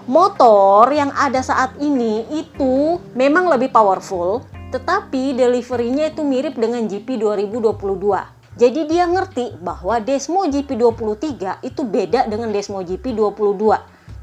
Motor 0.03 0.91
yang 0.91 1.15
ada 1.15 1.39
saat 1.39 1.79
ini 1.79 2.27
itu 2.27 2.99
memang 3.15 3.47
lebih 3.47 3.71
powerful, 3.71 4.43
tetapi 4.75 5.31
deliverynya 5.31 6.11
itu 6.11 6.27
mirip 6.27 6.59
dengan 6.59 6.83
GP 6.83 7.23
2022. 7.23 8.59
Jadi 8.59 8.81
dia 8.83 9.07
ngerti 9.07 9.63
bahwa 9.63 10.03
Desmo 10.03 10.43
GP23 10.43 11.63
itu 11.63 11.81
beda 11.87 12.27
dengan 12.27 12.51
Desmo 12.51 12.83
GP22. 12.83 13.63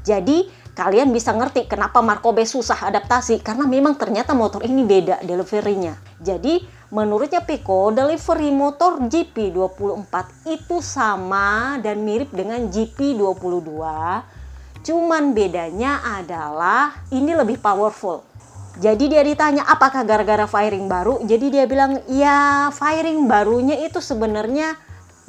Jadi 0.05 0.60
kalian 0.71 1.11
bisa 1.11 1.35
ngerti 1.35 1.67
kenapa 1.67 1.99
Marco 1.99 2.31
B 2.31 2.47
susah 2.47 2.87
adaptasi 2.87 3.43
karena 3.43 3.67
memang 3.67 3.99
ternyata 3.99 4.31
motor 4.31 4.63
ini 4.63 4.87
beda 4.87 5.19
deliverynya. 5.23 5.99
Jadi 6.23 6.63
menurutnya 6.91 7.43
Pico 7.43 7.91
delivery 7.91 8.51
motor 8.51 9.03
GP24 9.03 10.13
itu 10.47 10.79
sama 10.79 11.79
dan 11.83 12.03
mirip 12.03 12.31
dengan 12.31 12.67
GP22. 12.71 13.71
Cuman 14.81 15.37
bedanya 15.37 16.01
adalah 16.01 17.05
ini 17.13 17.37
lebih 17.37 17.61
powerful. 17.61 18.25
Jadi 18.79 19.11
dia 19.11 19.21
ditanya 19.21 19.67
apakah 19.67 20.07
gara-gara 20.07 20.47
firing 20.47 20.87
baru? 20.87 21.19
Jadi 21.27 21.51
dia 21.51 21.67
bilang 21.67 21.99
ya 22.07 22.71
firing 22.71 23.27
barunya 23.27 23.75
itu 23.83 23.99
sebenarnya 23.99 24.79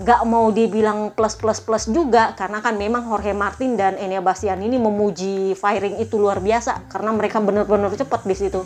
gak 0.03 0.27
mau 0.27 0.51
dibilang 0.51 1.15
plus 1.15 1.39
plus 1.39 1.63
plus 1.63 1.87
juga 1.89 2.35
karena 2.35 2.59
kan 2.59 2.75
memang 2.75 3.07
Jorge 3.07 3.33
Martin 3.33 3.79
dan 3.79 3.95
Enya 3.95 4.19
Bastian 4.19 4.59
ini 4.59 4.77
memuji 4.77 5.55
firing 5.55 6.03
itu 6.03 6.19
luar 6.19 6.43
biasa 6.43 6.91
karena 6.91 7.15
mereka 7.15 7.39
benar-benar 7.39 7.95
cepat 7.95 8.27
di 8.27 8.35
situ. 8.35 8.61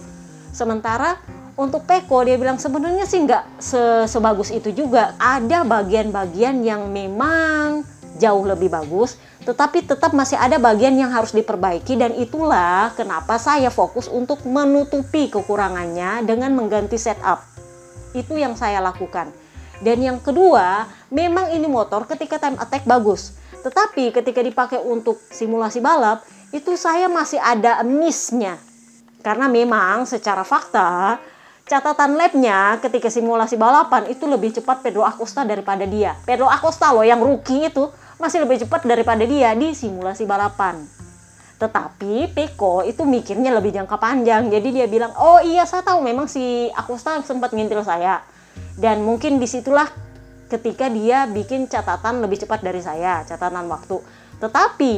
Sementara 0.56 1.20
untuk 1.56 1.84
Peko 1.84 2.24
dia 2.24 2.36
bilang 2.40 2.60
sebenarnya 2.60 3.04
sih 3.04 3.24
nggak 3.24 3.60
se 3.60 4.08
sebagus 4.08 4.52
itu 4.52 4.72
juga. 4.72 5.16
Ada 5.20 5.64
bagian-bagian 5.64 6.64
yang 6.64 6.88
memang 6.88 7.84
jauh 8.16 8.44
lebih 8.48 8.72
bagus, 8.72 9.20
tetapi 9.44 9.84
tetap 9.84 10.16
masih 10.16 10.40
ada 10.40 10.56
bagian 10.56 10.96
yang 10.96 11.12
harus 11.12 11.36
diperbaiki 11.36 12.00
dan 12.00 12.16
itulah 12.16 12.92
kenapa 12.96 13.36
saya 13.36 13.68
fokus 13.68 14.08
untuk 14.08 14.40
menutupi 14.48 15.28
kekurangannya 15.28 16.24
dengan 16.24 16.56
mengganti 16.56 16.96
setup. 16.96 17.44
Itu 18.16 18.40
yang 18.40 18.56
saya 18.56 18.80
lakukan 18.80 19.45
dan 19.80 20.00
yang 20.00 20.18
kedua, 20.24 20.88
memang 21.12 21.52
ini 21.52 21.68
motor 21.68 22.08
ketika 22.08 22.40
time 22.40 22.56
attack 22.56 22.88
bagus. 22.88 23.36
Tetapi 23.60 24.14
ketika 24.14 24.40
dipakai 24.40 24.80
untuk 24.80 25.20
simulasi 25.28 25.84
balap, 25.84 26.24
itu 26.54 26.78
saya 26.78 27.10
masih 27.10 27.36
ada 27.42 27.84
missnya. 27.84 28.56
Karena 29.20 29.50
memang 29.50 30.06
secara 30.06 30.46
fakta, 30.46 31.18
catatan 31.66 32.14
labnya 32.14 32.78
ketika 32.78 33.10
simulasi 33.10 33.58
balapan 33.58 34.06
itu 34.06 34.24
lebih 34.24 34.54
cepat 34.54 34.86
Pedro 34.86 35.02
Acosta 35.02 35.42
daripada 35.42 35.82
dia. 35.82 36.14
Pedro 36.22 36.46
Acosta 36.46 36.94
loh 36.94 37.02
yang 37.02 37.18
rookie 37.20 37.68
itu 37.68 37.90
masih 38.16 38.46
lebih 38.46 38.64
cepat 38.64 38.86
daripada 38.86 39.26
dia 39.26 39.52
di 39.52 39.74
simulasi 39.74 40.24
balapan. 40.24 40.78
Tetapi 41.56 42.32
Peko 42.32 42.86
itu 42.86 43.02
mikirnya 43.02 43.50
lebih 43.50 43.74
jangka 43.74 43.96
panjang. 43.98 44.46
Jadi 44.46 44.68
dia 44.72 44.86
bilang, 44.86 45.10
oh 45.18 45.42
iya 45.42 45.66
saya 45.66 45.82
tahu 45.82 46.04
memang 46.04 46.30
si 46.30 46.70
Acosta 46.72 47.18
sempat 47.26 47.50
ngintil 47.50 47.82
saya 47.82 48.35
dan 48.76 49.02
mungkin 49.02 49.40
di 49.40 49.48
situlah 49.48 49.88
ketika 50.46 50.86
dia 50.86 51.26
bikin 51.26 51.66
catatan 51.66 52.22
lebih 52.22 52.44
cepat 52.44 52.62
dari 52.62 52.78
saya 52.78 53.26
catatan 53.26 53.66
waktu. 53.66 53.98
Tetapi 54.36 54.94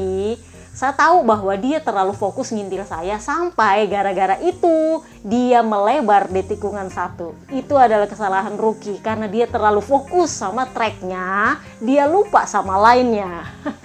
saya 0.74 0.94
tahu 0.94 1.26
bahwa 1.26 1.54
dia 1.58 1.82
terlalu 1.82 2.14
fokus 2.14 2.54
ngintil 2.54 2.86
saya 2.86 3.18
sampai 3.18 3.90
gara-gara 3.90 4.38
itu 4.42 5.02
dia 5.26 5.62
melebar 5.62 6.30
di 6.30 6.42
tikungan 6.42 6.90
satu. 6.90 7.34
Itu 7.50 7.78
adalah 7.78 8.10
kesalahan 8.10 8.58
rookie 8.58 8.98
karena 8.98 9.30
dia 9.30 9.46
terlalu 9.46 9.80
fokus 9.80 10.34
sama 10.34 10.66
tracknya 10.70 11.58
dia 11.78 12.10
lupa 12.10 12.42
sama 12.46 12.74
lainnya 12.74 13.46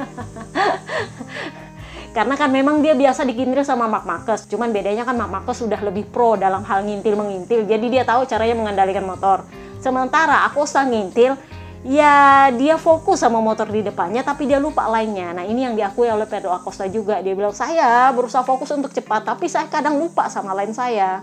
karena 2.17 2.37
kan 2.37 2.49
memang 2.49 2.81
dia 2.81 2.93
biasa 2.93 3.25
dikintil 3.25 3.65
sama 3.65 3.89
Mark 3.89 4.05
Marcus 4.05 4.45
cuman 4.49 4.73
bedanya 4.73 5.05
kan 5.05 5.17
Mark 5.17 5.29
Marcus 5.29 5.61
sudah 5.61 5.77
lebih 5.81 6.09
pro 6.09 6.37
dalam 6.37 6.65
hal 6.65 6.85
ngintil 6.85 7.17
mengintil 7.17 7.65
jadi 7.65 7.85
dia 7.89 8.03
tahu 8.05 8.25
caranya 8.25 8.55
mengendalikan 8.57 9.05
motor 9.05 9.45
Sementara 9.83 10.47
aku 10.47 10.63
usah 10.63 10.87
ngintil, 10.87 11.35
ya 11.83 12.47
dia 12.55 12.79
fokus 12.79 13.19
sama 13.19 13.43
motor 13.43 13.67
di 13.67 13.83
depannya 13.83 14.23
tapi 14.23 14.47
dia 14.47 14.55
lupa 14.55 14.87
lainnya. 14.87 15.35
Nah 15.35 15.43
ini 15.43 15.67
yang 15.67 15.75
diakui 15.75 16.07
oleh 16.07 16.23
Pedro 16.23 16.55
Acosta 16.55 16.87
juga. 16.87 17.19
Dia 17.19 17.35
bilang 17.35 17.51
saya 17.51 18.07
berusaha 18.15 18.47
fokus 18.47 18.71
untuk 18.71 18.95
cepat 18.95 19.27
tapi 19.27 19.51
saya 19.51 19.67
kadang 19.67 19.99
lupa 19.99 20.31
sama 20.31 20.55
lain 20.55 20.71
saya. 20.71 21.19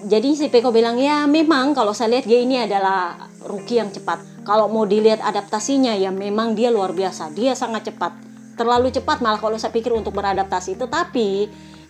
Jadi 0.00 0.32
si 0.32 0.48
Peko 0.48 0.72
bilang 0.72 0.96
ya 0.96 1.28
memang 1.28 1.76
kalau 1.76 1.92
saya 1.92 2.16
lihat 2.16 2.24
dia 2.24 2.40
ini 2.40 2.64
adalah 2.64 3.28
rookie 3.44 3.76
yang 3.76 3.92
cepat. 3.92 4.48
Kalau 4.48 4.72
mau 4.72 4.88
dilihat 4.88 5.20
adaptasinya 5.20 5.92
ya 5.92 6.08
memang 6.08 6.56
dia 6.56 6.72
luar 6.72 6.96
biasa. 6.96 7.28
Dia 7.36 7.52
sangat 7.52 7.92
cepat. 7.92 8.16
Terlalu 8.56 8.96
cepat 8.96 9.20
malah 9.20 9.36
kalau 9.36 9.60
saya 9.60 9.76
pikir 9.76 9.92
untuk 9.92 10.16
beradaptasi. 10.16 10.80
Tetapi 10.80 11.28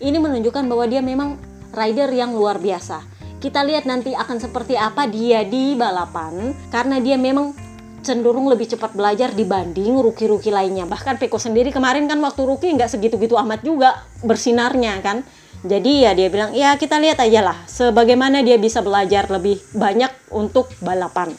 ini 0.03 0.19
menunjukkan 0.19 0.67
bahwa 0.67 0.91
dia 0.91 0.99
memang 1.07 1.39
rider 1.71 2.11
yang 2.11 2.35
luar 2.35 2.59
biasa 2.59 3.20
kita 3.41 3.65
lihat 3.65 3.89
nanti 3.89 4.13
akan 4.13 4.37
seperti 4.37 4.77
apa 4.77 5.09
dia 5.09 5.49
di 5.49 5.73
balapan 5.73 6.53
karena 6.69 7.01
dia 7.01 7.17
memang 7.17 7.57
cenderung 8.05 8.49
lebih 8.53 8.69
cepat 8.69 8.93
belajar 8.93 9.33
dibanding 9.33 9.97
rookie-rookie 9.97 10.53
lainnya. 10.53 10.85
Bahkan 10.85 11.17
Peko 11.17 11.41
sendiri 11.41 11.73
kemarin 11.73 12.05
kan 12.05 12.21
waktu 12.21 12.45
rookie 12.45 12.73
nggak 12.77 12.93
segitu-gitu 12.93 13.41
amat 13.41 13.65
juga 13.65 14.05
bersinarnya 14.21 15.01
kan. 15.01 15.25
Jadi 15.61 16.09
ya 16.09 16.17
dia 16.17 16.29
bilang 16.33 16.57
ya 16.57 16.77
kita 16.77 16.97
lihat 17.01 17.21
aja 17.21 17.41
lah 17.45 17.57
sebagaimana 17.69 18.41
dia 18.41 18.57
bisa 18.57 18.81
belajar 18.81 19.29
lebih 19.29 19.61
banyak 19.73 20.13
untuk 20.33 20.73
balapan. 20.81 21.33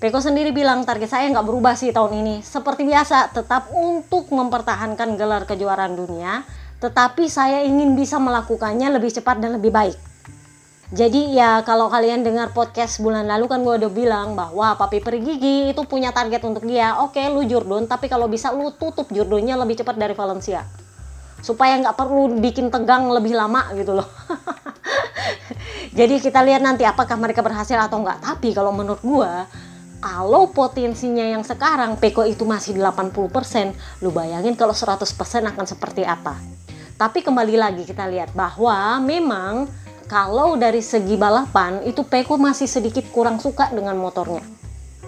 Peko 0.00 0.20
sendiri 0.20 0.52
bilang 0.52 0.84
target 0.84 1.08
saya 1.08 1.32
nggak 1.32 1.44
berubah 1.48 1.72
sih 1.76 1.88
tahun 1.88 2.20
ini. 2.20 2.34
Seperti 2.44 2.84
biasa 2.84 3.32
tetap 3.32 3.72
untuk 3.72 4.28
mempertahankan 4.28 5.16
gelar 5.16 5.48
kejuaraan 5.48 5.96
dunia. 5.96 6.44
Tetapi 6.84 7.32
saya 7.32 7.64
ingin 7.64 7.96
bisa 7.96 8.20
melakukannya 8.20 8.92
lebih 8.92 9.08
cepat 9.08 9.40
dan 9.40 9.56
lebih 9.56 9.72
baik. 9.72 10.13
Jadi 10.92 11.32
ya 11.32 11.64
kalau 11.64 11.88
kalian 11.88 12.20
dengar 12.20 12.52
podcast 12.52 13.00
bulan 13.00 13.24
lalu 13.24 13.48
kan 13.48 13.64
gue 13.64 13.74
udah 13.80 13.92
bilang 13.92 14.36
bahwa 14.36 14.76
Papi 14.76 15.00
Perigigi 15.00 15.72
itu 15.72 15.82
punya 15.88 16.12
target 16.12 16.44
untuk 16.44 16.68
dia. 16.68 17.00
Oke 17.00 17.24
lu 17.32 17.40
Jordan 17.48 17.88
tapi 17.88 18.12
kalau 18.12 18.28
bisa 18.28 18.52
lu 18.52 18.68
tutup 18.76 19.08
Jordannya 19.08 19.56
lebih 19.56 19.80
cepat 19.80 19.96
dari 19.96 20.12
Valencia. 20.12 20.68
Supaya 21.40 21.80
nggak 21.80 21.96
perlu 21.96 22.36
bikin 22.36 22.68
tegang 22.68 23.08
lebih 23.08 23.32
lama 23.32 23.64
gitu 23.72 23.96
loh. 23.96 24.08
Jadi 25.98 26.20
kita 26.20 26.44
lihat 26.44 26.60
nanti 26.60 26.84
apakah 26.84 27.16
mereka 27.16 27.40
berhasil 27.40 27.80
atau 27.80 28.04
enggak. 28.04 28.20
Tapi 28.20 28.52
kalau 28.52 28.74
menurut 28.74 29.00
gue 29.00 29.32
kalau 30.04 30.52
potensinya 30.52 31.24
yang 31.24 31.40
sekarang 31.40 31.96
Peko 31.96 32.28
itu 32.28 32.44
masih 32.44 32.76
80%, 32.76 34.04
lu 34.04 34.12
bayangin 34.12 34.52
kalau 34.52 34.76
100% 34.76 35.00
akan 35.48 35.64
seperti 35.64 36.04
apa. 36.04 36.36
Tapi 37.00 37.24
kembali 37.24 37.56
lagi 37.56 37.88
kita 37.88 38.04
lihat 38.04 38.36
bahwa 38.36 39.00
memang 39.00 39.64
kalau 40.14 40.54
dari 40.54 40.78
segi 40.78 41.18
balapan 41.18 41.82
itu 41.82 42.06
Peko 42.06 42.38
masih 42.38 42.70
sedikit 42.70 43.02
kurang 43.10 43.42
suka 43.42 43.74
dengan 43.74 43.98
motornya. 43.98 44.46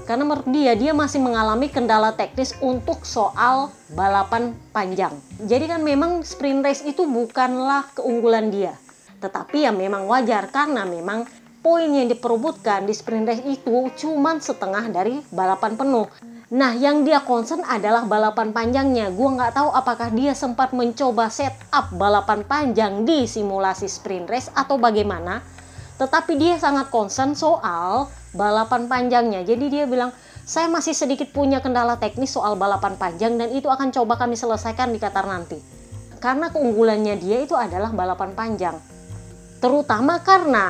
Karena 0.03 0.27
menurut 0.27 0.51
dia, 0.51 0.75
dia 0.75 0.91
masih 0.91 1.23
mengalami 1.23 1.71
kendala 1.71 2.11
teknis 2.11 2.59
untuk 2.59 3.07
soal 3.07 3.71
balapan 3.95 4.51
panjang. 4.75 5.15
Jadi 5.47 5.71
kan 5.71 5.87
memang 5.87 6.27
sprint 6.27 6.67
race 6.67 6.83
itu 6.83 7.07
bukanlah 7.07 7.87
keunggulan 7.95 8.51
dia. 8.51 8.75
Tetapi 9.23 9.71
ya 9.71 9.71
memang 9.71 10.11
wajar 10.11 10.51
karena 10.51 10.83
memang 10.83 11.23
poin 11.63 11.87
yang 11.87 12.11
diperebutkan 12.11 12.91
di 12.91 12.91
sprint 12.91 13.31
race 13.31 13.47
itu 13.47 13.87
cuma 13.95 14.35
setengah 14.43 14.91
dari 14.91 15.23
balapan 15.31 15.79
penuh. 15.79 16.11
Nah, 16.47 16.79
yang 16.79 17.03
dia 17.03 17.27
concern 17.27 17.67
adalah 17.67 18.07
balapan 18.07 18.55
panjangnya. 18.55 19.11
Gua 19.11 19.35
nggak 19.35 19.59
tahu 19.59 19.69
apakah 19.75 20.15
dia 20.15 20.31
sempat 20.31 20.71
mencoba 20.71 21.27
setup 21.27 21.91
balapan 21.99 22.47
panjang 22.47 23.03
di 23.03 23.27
simulasi 23.27 23.91
sprint 23.91 24.31
race 24.31 24.55
atau 24.55 24.79
bagaimana. 24.79 25.43
Tetapi 25.99 26.39
dia 26.39 26.55
sangat 26.55 26.87
concern 26.95 27.35
soal 27.35 28.07
balapan 28.31 28.87
panjangnya. 28.87 29.43
Jadi 29.43 29.75
dia 29.75 29.91
bilang, 29.91 30.15
saya 30.47 30.71
masih 30.71 30.95
sedikit 30.95 31.35
punya 31.35 31.59
kendala 31.59 31.99
teknis 31.99 32.31
soal 32.31 32.55
balapan 32.55 32.95
panjang 32.95 33.35
dan 33.35 33.51
itu 33.51 33.67
akan 33.67 33.91
coba 33.91 34.15
kami 34.15 34.39
selesaikan 34.39 34.95
di 34.95 35.03
Qatar 35.03 35.27
nanti. 35.27 35.59
Karena 36.23 36.47
keunggulannya 36.55 37.19
dia 37.19 37.43
itu 37.43 37.59
adalah 37.59 37.91
balapan 37.91 38.39
panjang. 38.39 38.79
Terutama 39.59 40.23
karena 40.23 40.67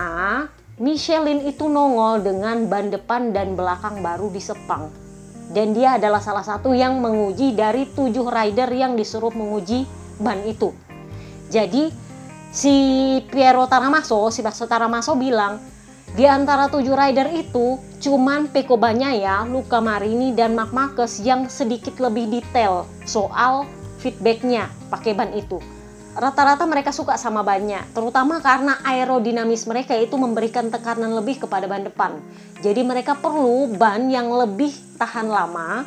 Michelin 0.81 1.45
itu 1.45 1.69
nongol 1.69 2.25
dengan 2.25 2.65
ban 2.65 2.89
depan 2.89 3.37
dan 3.37 3.53
belakang 3.53 4.01
baru 4.01 4.33
di 4.33 4.41
Sepang 4.41 5.06
dan 5.51 5.75
dia 5.77 5.99
adalah 5.99 6.19
salah 6.19 6.43
satu 6.43 6.75
yang 6.75 6.99
menguji 6.99 7.55
dari 7.55 7.87
tujuh 7.91 8.27
rider 8.27 8.71
yang 8.73 8.99
disuruh 8.99 9.31
menguji 9.31 9.87
ban 10.19 10.43
itu. 10.47 10.75
Jadi 11.53 11.93
si 12.51 12.75
Piero 13.31 13.69
Taramaso, 13.71 14.33
si 14.35 14.43
Bakso 14.43 14.67
Taramaso 14.67 15.15
bilang 15.15 15.63
di 16.17 16.25
antara 16.25 16.67
tujuh 16.73 16.97
rider 16.97 17.29
itu 17.31 17.79
cuman 18.01 18.49
Peko 18.51 18.81
Banyaya, 18.81 19.45
Luca 19.47 19.79
Marini 19.79 20.33
dan 20.33 20.57
Mark 20.57 20.73
Marquez 20.73 21.23
yang 21.23 21.47
sedikit 21.47 22.01
lebih 22.01 22.31
detail 22.31 22.89
soal 23.05 23.69
feedbacknya 24.01 24.71
pakai 24.89 25.13
ban 25.13 25.31
itu 25.37 25.61
rata-rata 26.17 26.65
mereka 26.65 26.97
suka 26.97 27.21
sama 27.21 27.45
bannya, 27.45 27.85
terutama 27.93 28.41
karena 28.41 28.81
aerodinamis 28.89 29.69
mereka 29.69 29.93
itu 29.93 30.17
memberikan 30.17 30.73
tekanan 30.73 31.13
lebih 31.13 31.45
kepada 31.45 31.69
ban 31.69 31.85
depan. 31.85 32.17
Jadi 32.65 32.81
mereka 32.81 33.21
perlu 33.21 33.77
ban 33.77 34.09
yang 34.09 34.33
lebih 34.33 34.73
tahan 34.97 35.29
lama, 35.29 35.85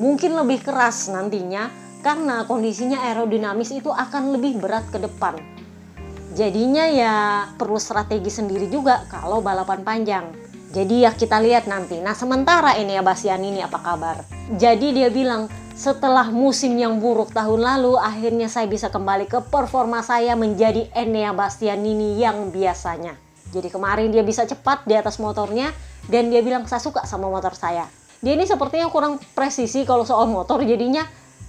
mungkin 0.00 0.34
lebih 0.34 0.64
keras 0.66 1.12
nantinya 1.12 1.70
karena 2.04 2.44
kondisinya 2.44 3.00
aerodinamis 3.08 3.72
itu 3.72 3.88
akan 3.88 4.36
lebih 4.36 4.60
berat 4.60 4.84
ke 4.92 5.00
depan. 5.00 5.40
Jadinya 6.34 6.84
ya 6.90 7.14
perlu 7.54 7.78
strategi 7.78 8.28
sendiri 8.28 8.66
juga 8.66 9.06
kalau 9.06 9.38
balapan 9.38 9.86
panjang. 9.86 10.26
Jadi 10.74 11.06
ya 11.06 11.14
kita 11.14 11.38
lihat 11.38 11.70
nanti. 11.70 12.02
Nah 12.02 12.18
sementara 12.18 12.74
ini 12.74 12.98
ya 12.98 13.02
Basian 13.06 13.38
ini 13.38 13.62
apa 13.62 13.78
kabar? 13.78 14.26
Jadi 14.58 14.90
dia 14.90 15.06
bilang 15.14 15.46
setelah 15.78 16.30
musim 16.34 16.74
yang 16.74 16.98
buruk 16.98 17.30
tahun 17.30 17.62
lalu, 17.62 17.94
akhirnya 17.94 18.50
saya 18.50 18.66
bisa 18.66 18.90
kembali 18.90 19.30
ke 19.30 19.38
performa 19.46 20.02
saya 20.02 20.34
menjadi 20.34 20.90
Enea 20.90 21.30
Bastianini 21.30 22.18
yang 22.18 22.50
biasanya. 22.50 23.14
Jadi 23.54 23.70
kemarin 23.70 24.10
dia 24.10 24.26
bisa 24.26 24.42
cepat 24.42 24.82
di 24.82 24.98
atas 24.98 25.22
motornya 25.22 25.70
dan 26.10 26.34
dia 26.34 26.42
bilang 26.42 26.66
saya 26.66 26.82
suka 26.82 27.06
sama 27.06 27.30
motor 27.30 27.54
saya. 27.54 27.86
Dia 28.20 28.36
ini 28.36 28.44
sepertinya 28.44 28.86
kurang 28.92 29.18
presisi 29.32 29.82
kalau 29.82 30.06
soal 30.06 30.30
motor 30.30 30.62
jadinya 30.62 31.02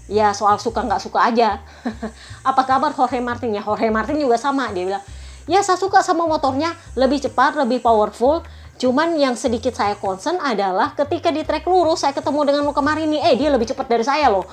ya 0.06 0.34
soal 0.38 0.58
suka 0.58 0.86
nggak 0.86 1.02
suka 1.02 1.20
aja. 1.28 1.62
Apa 2.50 2.66
kabar 2.66 2.94
Jorge 2.96 3.22
Martin 3.22 3.54
ya? 3.54 3.62
Jorge 3.62 3.92
Martin 3.92 4.18
juga 4.18 4.40
sama 4.40 4.72
dia 4.72 4.86
bilang 4.88 5.06
ya 5.46 5.62
saya 5.62 5.78
suka 5.78 6.02
sama 6.02 6.26
motornya 6.26 6.74
lebih 6.98 7.22
cepat, 7.22 7.54
lebih 7.54 7.82
powerful 7.86 8.42
Cuman 8.76 9.16
yang 9.16 9.40
sedikit 9.40 9.72
saya 9.72 9.96
concern 9.96 10.36
adalah 10.44 10.92
ketika 11.00 11.32
di 11.32 11.48
trek 11.48 11.64
lurus 11.64 12.04
saya 12.04 12.12
ketemu 12.12 12.44
dengan 12.44 12.64
Luka 12.68 12.84
Marini, 12.84 13.24
eh 13.24 13.40
dia 13.40 13.48
lebih 13.48 13.72
cepat 13.72 13.88
dari 13.88 14.04
saya 14.04 14.28
loh. 14.28 14.44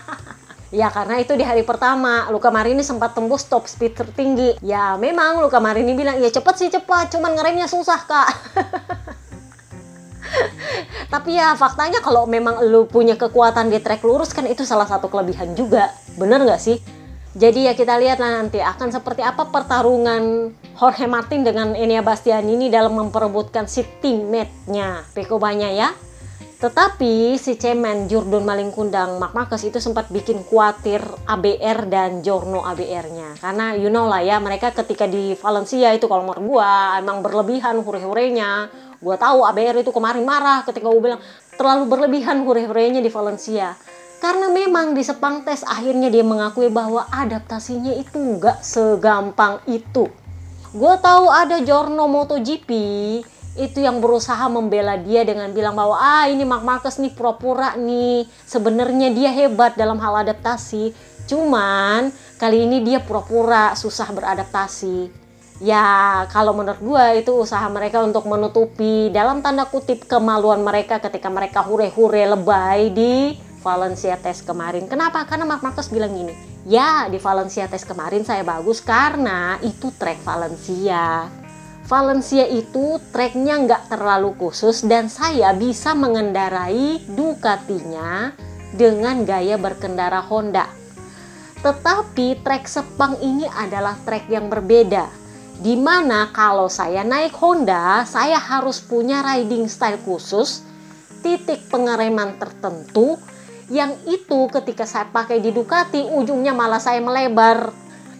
ya 0.72 0.88
karena 0.88 1.20
itu 1.20 1.36
di 1.36 1.44
hari 1.44 1.60
pertama 1.60 2.32
Luka 2.32 2.48
Marini 2.48 2.80
sempat 2.80 3.12
tembus 3.12 3.44
top 3.44 3.68
speed 3.68 3.92
tertinggi. 3.92 4.56
Ya 4.64 4.96
memang 4.96 5.44
Luka 5.44 5.60
Marini 5.60 5.92
bilang 5.92 6.16
ya 6.16 6.32
cepet 6.32 6.54
sih 6.56 6.72
cepat, 6.72 7.12
cuman 7.12 7.36
ngeremnya 7.36 7.68
susah 7.68 8.00
kak. 8.08 8.28
Tapi 11.12 11.36
ya 11.36 11.52
faktanya 11.54 12.00
kalau 12.00 12.24
memang 12.24 12.64
lu 12.64 12.88
punya 12.88 13.20
kekuatan 13.20 13.68
di 13.68 13.78
trek 13.84 14.00
lurus 14.00 14.32
kan 14.32 14.48
itu 14.48 14.64
salah 14.64 14.88
satu 14.88 15.12
kelebihan 15.12 15.52
juga. 15.52 15.92
Bener 16.16 16.40
nggak 16.40 16.60
sih? 16.62 16.80
Jadi 17.32 17.64
ya 17.64 17.72
kita 17.72 17.96
lihat 17.96 18.20
nanti 18.20 18.60
akan 18.60 18.92
seperti 18.92 19.24
apa 19.24 19.48
pertarungan 19.48 20.52
Jorge 20.76 21.08
Martin 21.08 21.40
dengan 21.40 21.72
Enia 21.72 22.04
Bastianini 22.04 22.68
dalam 22.68 22.92
memperebutkan 22.92 23.64
si 23.64 23.84
teammate-nya 24.04 25.08
Peko 25.16 25.40
Banya 25.40 25.72
ya. 25.72 25.96
Tetapi 26.62 27.34
si 27.42 27.58
cemen 27.58 28.06
Jordan 28.06 28.46
Malingkundang 28.46 29.18
Mark 29.18 29.34
Marcus 29.34 29.66
itu 29.66 29.82
sempat 29.82 30.12
bikin 30.14 30.46
khawatir 30.46 31.02
ABR 31.26 31.90
dan 31.90 32.22
Jorno 32.22 32.62
ABR-nya. 32.62 33.34
Karena 33.42 33.74
you 33.74 33.90
know 33.90 34.06
lah 34.06 34.22
ya 34.22 34.38
mereka 34.38 34.70
ketika 34.70 35.10
di 35.10 35.34
Valencia 35.34 35.90
itu 35.90 36.06
kalau 36.06 36.22
menurut 36.22 36.44
gua 36.46 37.02
emang 37.02 37.18
berlebihan 37.24 37.82
hure-hurenya. 37.82 38.70
Gua 39.02 39.18
tahu 39.18 39.42
ABR 39.42 39.82
itu 39.82 39.90
kemarin 39.90 40.22
marah 40.22 40.62
ketika 40.62 40.86
gua 40.86 41.02
bilang 41.02 41.22
terlalu 41.58 41.84
berlebihan 41.90 42.46
hure-hurenya 42.46 43.02
di 43.02 43.10
Valencia. 43.10 43.74
Karena 44.22 44.46
memang 44.46 44.94
di 44.94 45.02
Sepang 45.02 45.42
tes 45.42 45.66
akhirnya 45.66 46.06
dia 46.06 46.22
mengakui 46.22 46.70
bahwa 46.70 47.10
adaptasinya 47.10 47.90
itu 47.98 48.14
nggak 48.14 48.62
segampang 48.62 49.58
itu. 49.66 50.06
Gue 50.72 50.94
tahu 51.02 51.26
ada 51.26 51.58
Jorno 51.66 52.06
MotoGP 52.06 52.70
itu 53.58 53.78
yang 53.82 53.98
berusaha 53.98 54.46
membela 54.46 54.94
dia 54.96 55.26
dengan 55.26 55.50
bilang 55.50 55.74
bahwa 55.74 55.98
ah 55.98 56.30
ini 56.30 56.46
Mark 56.46 56.62
Marcus 56.62 57.02
nih 57.02 57.12
pura-pura 57.12 57.74
nih 57.74 58.24
sebenarnya 58.46 59.10
dia 59.10 59.34
hebat 59.34 59.74
dalam 59.74 59.98
hal 59.98 60.22
adaptasi. 60.22 60.94
Cuman 61.26 62.14
kali 62.38 62.62
ini 62.62 62.78
dia 62.86 63.02
pura-pura 63.02 63.74
susah 63.74 64.06
beradaptasi 64.14 65.21
ya 65.62 66.26
kalau 66.34 66.58
menurut 66.58 66.82
gue 66.82 67.22
itu 67.22 67.30
usaha 67.38 67.62
mereka 67.70 68.02
untuk 68.02 68.26
menutupi 68.26 69.14
dalam 69.14 69.40
tanda 69.46 69.70
kutip 69.70 70.10
kemaluan 70.10 70.66
mereka 70.66 70.98
ketika 70.98 71.30
mereka 71.30 71.62
hure-hure 71.62 72.34
lebay 72.34 72.90
di 72.90 73.38
Valencia 73.62 74.18
tes 74.18 74.42
kemarin. 74.42 74.90
Kenapa? 74.90 75.22
Karena 75.22 75.46
Mark 75.46 75.62
Marcus 75.62 75.86
bilang 75.86 76.10
gini, 76.10 76.34
ya 76.66 77.06
di 77.06 77.22
Valencia 77.22 77.70
tes 77.70 77.86
kemarin 77.86 78.26
saya 78.26 78.42
bagus 78.42 78.82
karena 78.82 79.62
itu 79.62 79.94
trek 79.94 80.18
Valencia. 80.26 81.30
Valencia 81.86 82.42
itu 82.46 82.98
treknya 83.14 83.62
nggak 83.62 83.82
terlalu 83.86 84.34
khusus 84.34 84.82
dan 84.82 85.06
saya 85.06 85.54
bisa 85.54 85.94
mengendarai 85.94 87.06
Ducatinya 87.06 88.34
dengan 88.74 89.22
gaya 89.22 89.54
berkendara 89.58 90.26
Honda. 90.26 90.66
Tetapi 91.62 92.42
trek 92.42 92.66
Sepang 92.66 93.14
ini 93.22 93.46
adalah 93.46 93.94
trek 94.02 94.26
yang 94.26 94.50
berbeda. 94.50 95.21
Di 95.62 95.78
mana 95.78 96.34
kalau 96.34 96.66
saya 96.66 97.06
naik 97.06 97.38
Honda, 97.38 98.02
saya 98.02 98.34
harus 98.34 98.82
punya 98.82 99.22
riding 99.22 99.70
style 99.70 100.02
khusus, 100.02 100.66
titik 101.22 101.70
pengereman 101.70 102.34
tertentu, 102.34 103.14
yang 103.70 103.94
itu 104.10 104.50
ketika 104.50 104.82
saya 104.82 105.06
pakai 105.14 105.38
di 105.38 105.54
Ducati 105.54 106.02
ujungnya 106.02 106.50
malah 106.50 106.82
saya 106.82 106.98
melebar 106.98 107.70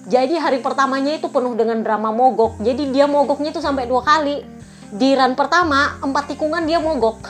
Jadi 0.02 0.34
hari 0.34 0.58
pertamanya 0.58 1.14
itu 1.14 1.30
penuh 1.30 1.54
dengan 1.54 1.78
drama 1.78 2.10
mogok. 2.10 2.58
Jadi 2.58 2.90
dia 2.90 3.06
mogoknya 3.06 3.54
itu 3.54 3.62
sampai 3.62 3.86
dua 3.86 4.02
kali. 4.02 4.42
Di 4.90 5.14
run 5.14 5.38
pertama, 5.38 5.94
empat 6.02 6.34
tikungan 6.34 6.66
dia 6.66 6.82
mogok. 6.82 7.22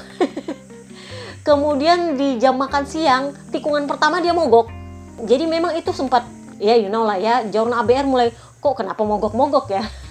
Kemudian 1.48 2.16
di 2.16 2.40
jam 2.40 2.56
makan 2.56 2.88
siang, 2.88 3.36
tikungan 3.52 3.84
pertama 3.84 4.24
dia 4.24 4.32
mogok. 4.32 4.72
Jadi 5.20 5.44
memang 5.44 5.76
itu 5.76 5.92
sempat, 5.92 6.24
ya 6.56 6.72
you 6.80 6.88
know 6.88 7.04
lah 7.04 7.20
ya, 7.20 7.44
John 7.52 7.76
ABR 7.76 8.08
mulai, 8.08 8.32
kok 8.56 8.72
kenapa 8.72 9.04
mogok-mogok 9.04 9.68
ya? 9.68 9.84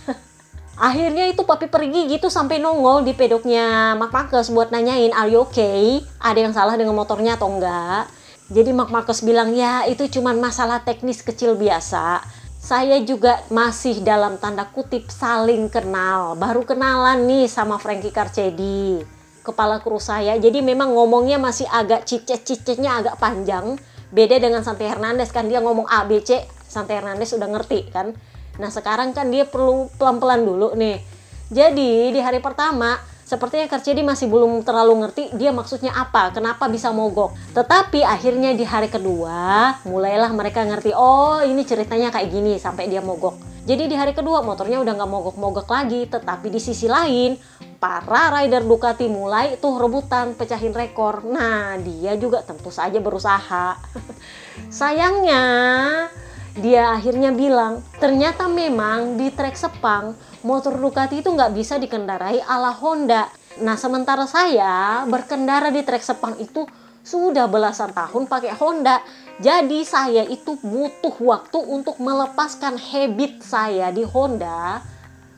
Akhirnya 0.79 1.27
itu 1.27 1.43
papi 1.43 1.67
pergi 1.67 2.07
gitu 2.11 2.31
sampai 2.31 2.59
nongol 2.59 3.03
di 3.03 3.11
pedoknya 3.11 3.95
Mark 3.99 4.15
Marcus 4.15 4.47
buat 4.53 4.71
nanyain, 4.71 5.11
are 5.11 5.27
you 5.27 5.43
okay? 5.43 5.99
Ada 6.19 6.39
yang 6.47 6.53
salah 6.55 6.79
dengan 6.79 6.95
motornya 6.95 7.35
atau 7.35 7.51
enggak? 7.51 8.07
Jadi 8.51 8.71
Mark 8.75 8.91
Marcus 8.91 9.23
bilang, 9.23 9.55
ya 9.55 9.87
itu 9.87 10.07
cuma 10.11 10.35
masalah 10.35 10.83
teknis 10.83 11.23
kecil 11.23 11.55
biasa 11.55 12.23
saya 12.61 13.01
juga 13.01 13.41
masih 13.49 14.05
dalam 14.05 14.37
tanda 14.37 14.69
kutip 14.69 15.09
saling 15.09 15.65
kenal. 15.65 16.37
Baru 16.37 16.61
kenalan 16.61 17.25
nih 17.25 17.49
sama 17.49 17.81
Frankie 17.81 18.13
Carcedi, 18.13 19.01
kepala 19.41 19.81
kru 19.81 19.97
saya. 19.97 20.37
Jadi 20.37 20.61
memang 20.61 20.93
ngomongnya 20.93 21.41
masih 21.41 21.65
agak 21.65 22.05
cicet-cicetnya 22.05 23.01
agak 23.01 23.17
panjang. 23.17 23.81
Beda 24.13 24.37
dengan 24.37 24.61
Santi 24.61 24.85
Hernandez 24.85 25.33
kan 25.33 25.49
dia 25.49 25.57
ngomong 25.57 25.89
A, 25.89 26.05
B, 26.05 26.21
C. 26.21 26.45
Santi 26.45 26.93
Hernandez 26.93 27.33
udah 27.33 27.49
ngerti 27.49 27.89
kan. 27.89 28.13
Nah 28.61 28.69
sekarang 28.69 29.17
kan 29.17 29.33
dia 29.33 29.49
perlu 29.49 29.89
pelan-pelan 29.97 30.45
dulu 30.45 30.77
nih. 30.77 31.01
Jadi 31.49 32.13
di 32.13 32.19
hari 32.21 32.37
pertama 32.39 32.95
Sepertinya 33.31 33.63
Karcedi 33.63 34.03
masih 34.03 34.27
belum 34.27 34.59
terlalu 34.59 35.07
ngerti 35.07 35.31
dia 35.39 35.55
maksudnya 35.55 35.95
apa, 35.95 36.35
kenapa 36.35 36.67
bisa 36.67 36.91
mogok. 36.91 37.31
Tetapi 37.55 38.03
akhirnya 38.03 38.51
di 38.51 38.67
hari 38.67 38.91
kedua, 38.91 39.71
mulailah 39.87 40.35
mereka 40.35 40.67
ngerti, 40.67 40.91
oh 40.91 41.39
ini 41.39 41.63
ceritanya 41.63 42.11
kayak 42.11 42.27
gini 42.27 42.59
sampai 42.59 42.91
dia 42.91 42.99
mogok. 42.99 43.39
Jadi 43.63 43.87
di 43.87 43.95
hari 43.95 44.11
kedua 44.11 44.43
motornya 44.43 44.83
udah 44.83 44.93
nggak 44.99 45.11
mogok-mogok 45.15 45.63
lagi, 45.63 46.11
tetapi 46.11 46.51
di 46.51 46.59
sisi 46.59 46.91
lain 46.91 47.39
para 47.79 48.35
rider 48.35 48.67
Ducati 48.67 49.07
mulai 49.07 49.55
tuh 49.63 49.79
rebutan 49.79 50.35
pecahin 50.35 50.75
rekor. 50.75 51.23
Nah 51.23 51.79
dia 51.79 52.19
juga 52.19 52.43
tentu 52.43 52.67
saja 52.67 52.99
berusaha. 52.99 53.79
Sayangnya 54.81 55.43
dia 56.59 56.91
akhirnya 56.91 57.31
bilang 57.31 57.79
ternyata 57.95 58.51
memang 58.51 59.15
di 59.15 59.31
trek 59.31 59.55
Sepang 59.55 60.11
motor 60.43 60.75
Ducati 60.75 61.21
itu 61.21 61.29
nggak 61.31 61.53
bisa 61.53 61.77
dikendarai 61.77 62.41
ala 62.43 62.73
Honda. 62.75 63.29
Nah, 63.61 63.75
sementara 63.77 64.25
saya 64.25 65.03
berkendara 65.05 65.69
di 65.69 65.83
trek 65.85 66.01
Sepang 66.01 66.35
itu 66.41 66.65
sudah 67.01 67.49
belasan 67.49 67.93
tahun 67.93 68.29
pakai 68.29 68.53
Honda. 68.57 69.01
Jadi 69.41 69.81
saya 69.85 70.21
itu 70.25 70.57
butuh 70.61 71.17
waktu 71.21 71.59
untuk 71.61 71.97
melepaskan 71.97 72.77
habit 72.77 73.41
saya 73.41 73.89
di 73.89 74.05
Honda. 74.05 74.81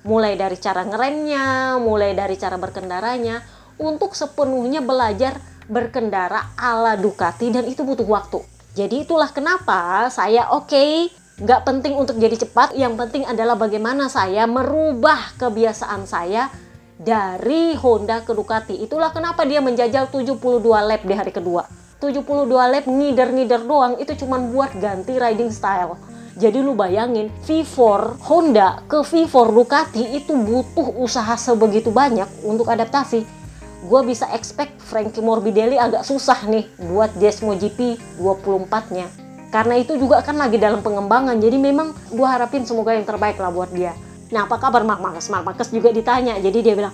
Mulai 0.04 0.36
dari 0.36 0.60
cara 0.60 0.84
ngeremnya, 0.84 1.80
mulai 1.80 2.12
dari 2.12 2.36
cara 2.36 2.60
berkendaranya, 2.60 3.40
untuk 3.80 4.12
sepenuhnya 4.12 4.84
belajar 4.84 5.40
berkendara 5.72 6.52
ala 6.60 7.00
Ducati 7.00 7.48
dan 7.56 7.64
itu 7.64 7.88
butuh 7.88 8.04
waktu. 8.04 8.53
Jadi 8.74 9.06
itulah 9.06 9.30
kenapa 9.30 10.10
saya 10.10 10.50
oke 10.50 10.74
okay, 10.74 11.14
nggak 11.38 11.62
penting 11.62 11.94
untuk 11.94 12.18
jadi 12.18 12.34
cepat, 12.42 12.74
yang 12.74 12.98
penting 12.98 13.22
adalah 13.22 13.54
bagaimana 13.54 14.10
saya 14.10 14.50
merubah 14.50 15.38
kebiasaan 15.38 16.10
saya 16.10 16.50
dari 16.98 17.78
Honda 17.78 18.26
ke 18.26 18.34
Ducati. 18.34 18.82
Itulah 18.82 19.14
kenapa 19.14 19.46
dia 19.46 19.62
menjajal 19.62 20.10
72 20.10 20.42
lap 20.90 21.06
di 21.06 21.14
hari 21.14 21.30
kedua. 21.30 21.70
72 22.02 22.50
lap 22.50 22.86
ngider-ngider 22.90 23.62
doang 23.62 23.94
itu 24.02 24.18
cuma 24.18 24.42
buat 24.42 24.74
ganti 24.82 25.22
riding 25.22 25.54
style. 25.54 25.94
Jadi 26.34 26.66
lu 26.66 26.74
bayangin 26.74 27.30
V4 27.46 28.26
Honda 28.26 28.82
ke 28.90 29.06
V4 29.06 29.54
Ducati 29.54 30.18
itu 30.18 30.34
butuh 30.34 30.98
usaha 30.98 31.38
sebegitu 31.38 31.94
banyak 31.94 32.26
untuk 32.42 32.66
adaptasi. 32.66 33.43
Gue 33.84 34.02
bisa 34.08 34.32
expect 34.32 34.80
Frankie 34.80 35.20
Morbidelli 35.20 35.76
agak 35.76 36.08
susah 36.08 36.48
nih 36.48 36.64
buat 36.88 37.12
Desmo 37.20 37.52
GP 37.52 38.00
24-nya 38.20 39.24
karena 39.54 39.78
itu 39.78 39.94
juga 40.02 40.18
kan 40.26 40.34
lagi 40.34 40.58
dalam 40.58 40.82
pengembangan 40.82 41.38
jadi 41.38 41.62
memang 41.62 41.94
gue 42.10 42.26
harapin 42.26 42.66
semoga 42.66 42.98
yang 42.98 43.06
terbaik 43.06 43.38
lah 43.38 43.54
buat 43.54 43.70
dia. 43.70 43.94
Nah 44.34 44.50
apa 44.50 44.58
kabar 44.58 44.82
Mark 44.82 44.98
Marcus 44.98 45.30
Mark 45.30 45.46
Marcus 45.46 45.70
juga 45.70 45.94
ditanya 45.94 46.42
jadi 46.42 46.58
dia 46.66 46.74
bilang 46.74 46.90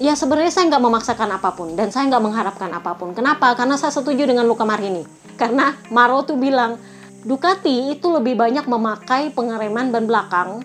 ya 0.00 0.16
sebenarnya 0.16 0.48
saya 0.48 0.72
nggak 0.72 0.82
memaksakan 0.88 1.36
apa 1.36 1.52
pun 1.52 1.76
dan 1.76 1.92
saya 1.92 2.08
nggak 2.08 2.24
mengharapkan 2.24 2.72
apa 2.72 2.96
pun. 2.96 3.12
Kenapa? 3.12 3.52
Karena 3.52 3.76
saya 3.76 3.92
setuju 3.92 4.24
dengan 4.24 4.48
Luka 4.48 4.64
Marini 4.64 5.04
karena 5.36 5.76
Maro 5.92 6.24
tuh 6.24 6.40
bilang 6.40 6.80
Ducati 7.18 7.92
itu 7.92 8.08
lebih 8.08 8.38
banyak 8.40 8.64
memakai 8.64 9.28
pengereman 9.36 9.92
ban 9.92 10.08
belakang 10.08 10.64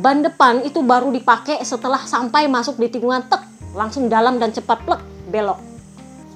ban 0.00 0.26
depan 0.26 0.64
itu 0.66 0.82
baru 0.82 1.14
dipakai 1.14 1.62
setelah 1.62 2.02
sampai 2.02 2.50
masuk 2.50 2.82
di 2.82 2.90
tikungan 2.90 3.30
tek 3.30 3.46
langsung 3.78 4.10
dalam 4.10 4.42
dan 4.42 4.50
cepat 4.50 4.82
plek 4.82 5.09
belok 5.30 5.70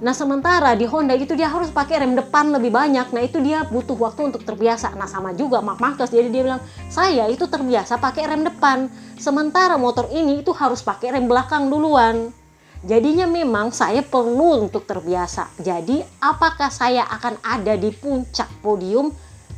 Nah 0.02 0.10
sementara 0.10 0.74
di 0.74 0.90
Honda 0.90 1.14
itu 1.14 1.38
dia 1.38 1.46
harus 1.46 1.70
pakai 1.70 2.04
rem 2.04 2.12
depan 2.12 2.52
lebih 2.52 2.74
banyak. 2.74 3.14
Nah 3.14 3.22
itu 3.22 3.38
dia 3.38 3.62
butuh 3.64 3.94
waktu 3.94 4.28
untuk 4.34 4.42
terbiasa. 4.42 4.92
Nah 4.98 5.06
sama 5.06 5.30
juga 5.32 5.62
Mark 5.62 5.78
Marcus. 5.78 6.10
Jadi 6.10 6.34
dia 6.34 6.42
bilang 6.42 6.60
saya 6.90 7.30
itu 7.30 7.46
terbiasa 7.46 7.96
pakai 8.02 8.26
rem 8.26 8.42
depan. 8.42 8.90
Sementara 9.14 9.78
motor 9.78 10.10
ini 10.10 10.42
itu 10.42 10.50
harus 10.50 10.82
pakai 10.82 11.14
rem 11.14 11.30
belakang 11.30 11.70
duluan. 11.70 12.34
Jadinya 12.84 13.24
memang 13.24 13.72
saya 13.72 14.02
perlu 14.02 14.66
untuk 14.66 14.84
terbiasa. 14.84 15.48
Jadi 15.62 16.04
apakah 16.20 16.68
saya 16.68 17.06
akan 17.08 17.40
ada 17.40 17.72
di 17.78 17.88
puncak 17.94 18.50
podium? 18.60 19.08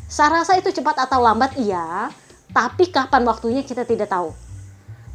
Saya 0.06 0.44
rasa 0.44 0.54
itu 0.60 0.70
cepat 0.70 1.10
atau 1.10 1.26
lambat 1.26 1.58
iya. 1.58 2.06
Tapi 2.54 2.94
kapan 2.94 3.26
waktunya 3.26 3.66
kita 3.66 3.82
tidak 3.82 4.12
tahu. 4.12 4.45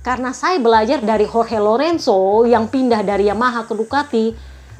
Karena 0.01 0.33
saya 0.33 0.57
belajar 0.57 0.97
dari 1.05 1.29
Jorge 1.29 1.61
Lorenzo 1.61 2.41
yang 2.49 2.65
pindah 2.73 3.05
dari 3.05 3.29
Yamaha 3.29 3.69
ke 3.69 3.77
Ducati 3.77 4.33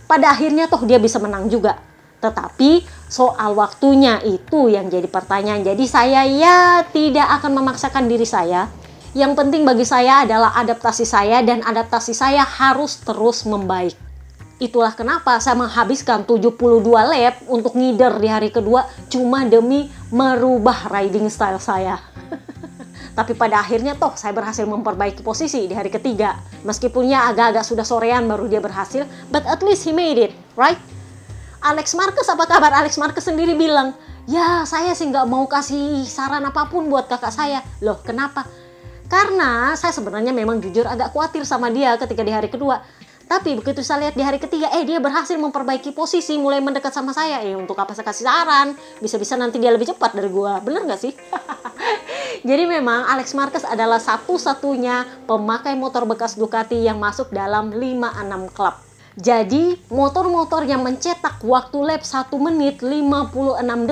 pada 0.09 0.33
akhirnya 0.33 0.65
toh 0.65 0.81
dia 0.81 0.97
bisa 0.97 1.21
menang 1.21 1.45
juga. 1.45 1.77
Tetapi 2.21 2.85
soal 3.05 3.53
waktunya 3.53 4.17
itu 4.25 4.73
yang 4.73 4.89
jadi 4.89 5.05
pertanyaan. 5.05 5.61
Jadi 5.61 5.85
saya 5.85 6.25
ya 6.25 6.81
tidak 6.89 7.37
akan 7.37 7.61
memaksakan 7.61 8.09
diri 8.09 8.25
saya. 8.25 8.65
Yang 9.13 9.37
penting 9.37 9.61
bagi 9.61 9.85
saya 9.85 10.25
adalah 10.25 10.57
adaptasi 10.57 11.05
saya 11.05 11.45
dan 11.45 11.61
adaptasi 11.61 12.17
saya 12.17 12.41
harus 12.41 12.97
terus 13.05 13.45
membaik. 13.45 13.93
Itulah 14.61 14.93
kenapa 14.93 15.37
saya 15.41 15.57
menghabiskan 15.57 16.21
72 16.25 16.53
lap 16.85 17.35
untuk 17.49 17.73
ngider 17.77 18.13
di 18.21 18.29
hari 18.29 18.49
kedua 18.53 18.85
cuma 19.09 19.41
demi 19.45 19.89
merubah 20.13 20.89
riding 20.89 21.29
style 21.29 21.57
saya. 21.57 22.10
Tapi 23.11 23.35
pada 23.35 23.59
akhirnya 23.59 23.99
toh 23.99 24.15
saya 24.15 24.31
berhasil 24.31 24.63
memperbaiki 24.63 25.19
posisi 25.19 25.67
di 25.67 25.75
hari 25.75 25.91
ketiga. 25.91 26.39
Meskipun 26.63 27.11
ya 27.11 27.27
agak-agak 27.31 27.67
sudah 27.67 27.83
sorean 27.83 28.23
baru 28.27 28.47
dia 28.47 28.63
berhasil, 28.63 29.03
but 29.27 29.43
at 29.47 29.59
least 29.59 29.83
he 29.83 29.91
made 29.91 30.17
it, 30.17 30.31
right? 30.55 30.79
Alex 31.61 31.93
Marquez 31.93 32.25
apa 32.25 32.47
kabar? 32.49 32.71
Alex 32.73 32.97
Marquez 32.97 33.27
sendiri 33.27 33.53
bilang, 33.53 33.93
ya 34.25 34.65
saya 34.65 34.95
sih 34.97 35.05
nggak 35.11 35.27
mau 35.29 35.45
kasih 35.45 36.07
saran 36.07 36.41
apa 36.47 36.65
pun 36.71 36.89
buat 36.89 37.05
kakak 37.05 37.29
saya. 37.29 37.61
Loh 37.83 37.99
kenapa? 38.01 38.47
Karena 39.11 39.75
saya 39.75 39.91
sebenarnya 39.91 40.31
memang 40.31 40.63
jujur 40.63 40.87
agak 40.87 41.11
khawatir 41.11 41.43
sama 41.43 41.67
dia 41.67 41.99
ketika 41.99 42.23
di 42.23 42.31
hari 42.31 42.47
kedua. 42.47 42.79
Tapi 43.31 43.55
begitu 43.55 43.79
saya 43.79 44.03
lihat 44.03 44.19
di 44.19 44.27
hari 44.27 44.43
ketiga, 44.43 44.67
eh 44.75 44.83
dia 44.83 44.99
berhasil 44.99 45.39
memperbaiki 45.39 45.95
posisi, 45.95 46.35
mulai 46.35 46.59
mendekat 46.59 46.91
sama 46.91 47.15
saya. 47.15 47.39
Eh 47.39 47.55
untuk 47.55 47.79
apa 47.79 47.95
saya 47.95 48.03
kasih 48.03 48.27
saran? 48.27 48.75
Bisa-bisa 48.99 49.39
nanti 49.39 49.55
dia 49.55 49.71
lebih 49.71 49.87
cepat 49.87 50.11
dari 50.11 50.27
gua. 50.27 50.59
Bener 50.59 50.83
gak 50.83 50.99
sih? 50.99 51.15
Jadi 52.49 52.67
memang 52.67 53.07
Alex 53.07 53.31
Marquez 53.31 53.63
adalah 53.63 54.03
satu-satunya 54.03 55.23
pemakai 55.31 55.79
motor 55.79 56.03
bekas 56.03 56.35
Ducati 56.35 56.83
yang 56.83 56.99
masuk 56.99 57.31
dalam 57.31 57.71
5-6 57.71 58.51
klub. 58.51 58.75
Jadi 59.15 59.79
motor-motor 59.87 60.67
yang 60.67 60.83
mencetak 60.83 61.39
waktu 61.47 61.77
lap 61.87 62.03
1 62.03 62.35
menit 62.35 62.83
56 62.83 63.31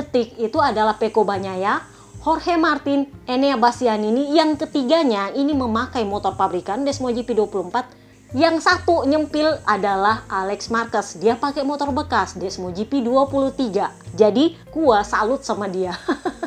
detik 0.03 0.35
itu 0.35 0.59
adalah 0.59 0.99
Peko 0.99 1.23
Banyaya, 1.23 1.79
Jorge 2.19 2.59
Martin, 2.59 3.07
Enea 3.23 3.55
Bastianini 3.55 4.35
yang 4.35 4.59
ketiganya 4.59 5.31
ini 5.31 5.55
memakai 5.55 6.03
motor 6.03 6.35
pabrikan 6.35 6.83
Desmo 6.83 7.07
GP24 7.07 8.08
yang 8.29 8.61
satu 8.61 9.09
nyempil 9.09 9.57
adalah 9.65 10.21
Alex 10.29 10.69
Marquez. 10.69 11.17
Dia 11.17 11.33
pakai 11.33 11.65
motor 11.65 11.89
bekas 11.89 12.37
Desmo 12.37 12.69
GP 12.69 13.01
23. 13.01 13.89
Jadi 14.13 14.53
gua 14.69 15.01
salut 15.01 15.41
sama 15.41 15.65
dia. 15.65 15.97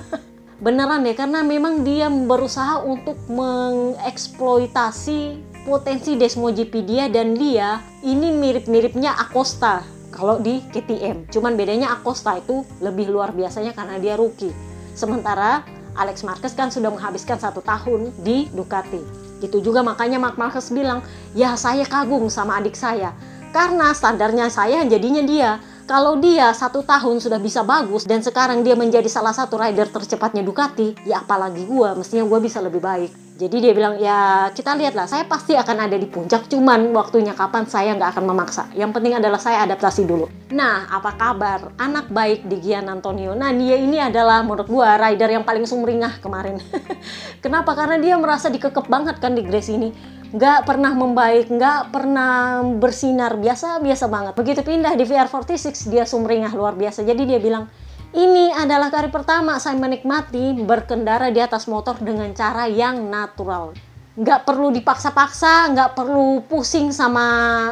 Beneran 0.63 1.03
deh 1.03 1.19
karena 1.19 1.43
memang 1.43 1.83
dia 1.83 2.07
berusaha 2.07 2.87
untuk 2.87 3.19
mengeksploitasi 3.27 5.43
potensi 5.67 6.15
Desmo 6.15 6.55
GP 6.55 6.87
dia 6.87 7.11
dan 7.11 7.35
dia 7.35 7.83
ini 8.07 8.31
mirip-miripnya 8.31 9.19
Acosta 9.19 9.83
kalau 10.15 10.39
di 10.39 10.63
KTM. 10.71 11.35
Cuman 11.35 11.59
bedanya 11.59 11.99
Acosta 11.99 12.39
itu 12.39 12.63
lebih 12.79 13.11
luar 13.11 13.35
biasanya 13.35 13.75
karena 13.75 13.99
dia 13.99 14.15
rookie. 14.15 14.55
Sementara 14.95 15.67
Alex 15.99 16.23
Marquez 16.23 16.55
kan 16.55 16.71
sudah 16.71 16.95
menghabiskan 16.95 17.43
satu 17.43 17.59
tahun 17.59 18.15
di 18.23 18.47
Ducati. 18.55 19.22
Itu 19.43 19.59
juga 19.59 19.83
makanya 19.83 20.23
Mark 20.23 20.39
Marcus 20.39 20.71
bilang, 20.71 21.03
ya 21.35 21.59
saya 21.59 21.83
kagum 21.83 22.31
sama 22.31 22.63
adik 22.63 22.79
saya. 22.79 23.11
Karena 23.53 23.93
standarnya 23.93 24.49
saya 24.49 24.87
jadinya 24.87 25.21
dia. 25.27 25.51
kalau 25.83 26.17
dia 26.17 26.55
satu 26.55 26.87
tahun 26.87 27.21
sudah 27.21 27.43
bisa 27.43 27.67
bagus 27.67 28.07
dan 28.07 28.23
sekarang 28.23 28.63
dia 28.65 28.79
menjadi 28.79 29.05
salah 29.11 29.35
satu 29.35 29.61
rider 29.61 29.91
tercepatnya 29.91 30.41
Ducati, 30.41 30.95
ya 31.05 31.21
apalagi 31.21 31.69
gue, 31.69 31.89
mestinya 31.99 32.25
gue 32.25 32.39
bisa 32.41 32.63
lebih 32.65 32.81
baik. 32.81 33.32
Jadi 33.43 33.59
dia 33.59 33.75
bilang, 33.75 33.99
ya 33.99 34.47
kita 34.55 34.79
lihatlah, 34.79 35.11
saya 35.11 35.27
pasti 35.27 35.59
akan 35.59 35.91
ada 35.91 35.99
di 35.99 36.07
puncak, 36.07 36.47
cuman 36.47 36.95
waktunya 36.95 37.35
kapan 37.35 37.67
saya 37.67 37.91
nggak 37.99 38.15
akan 38.15 38.31
memaksa. 38.31 38.71
Yang 38.71 38.95
penting 38.95 39.19
adalah 39.19 39.43
saya 39.43 39.67
adaptasi 39.67 40.07
dulu. 40.07 40.31
Nah, 40.55 40.87
apa 40.87 41.19
kabar? 41.19 41.75
Anak 41.75 42.07
baik 42.15 42.47
di 42.47 42.63
Gian 42.63 42.87
Antonio. 42.87 43.35
Nah, 43.35 43.51
dia 43.51 43.75
ini 43.83 43.99
adalah 43.99 44.47
menurut 44.47 44.71
gue 44.71 44.87
rider 44.87 45.27
yang 45.27 45.43
paling 45.43 45.67
sumringah 45.67 46.23
kemarin. 46.23 46.63
Kenapa? 47.43 47.75
Karena 47.75 47.99
dia 47.99 48.15
merasa 48.15 48.47
dikekep 48.47 48.87
banget 48.87 49.19
kan 49.19 49.35
di 49.35 49.43
Grace 49.43 49.75
ini 49.75 49.91
nggak 50.33 50.65
pernah 50.65 50.95
membaik, 50.95 51.51
nggak 51.51 51.91
pernah 51.91 52.63
bersinar, 52.79 53.37
biasa-biasa 53.37 54.07
banget. 54.07 54.33
Begitu 54.39 54.61
pindah 54.63 54.95
di 54.95 55.03
VR46, 55.03 55.91
dia 55.91 56.07
sumringah 56.07 56.55
luar 56.55 56.79
biasa. 56.79 57.03
Jadi 57.03 57.27
dia 57.27 57.43
bilang, 57.43 57.67
ini 58.13 58.53
adalah 58.53 58.93
kali 58.93 59.09
pertama 59.09 59.57
saya 59.57 59.77
menikmati 59.81 60.61
berkendara 60.61 61.33
di 61.33 61.41
atas 61.41 61.65
motor 61.65 61.97
dengan 62.01 62.29
cara 62.37 62.69
yang 62.69 63.09
natural. 63.09 63.73
Nggak 64.13 64.45
perlu 64.45 64.69
dipaksa-paksa, 64.77 65.73
nggak 65.73 65.97
perlu 65.97 66.45
pusing 66.45 66.93
sama 66.93 67.25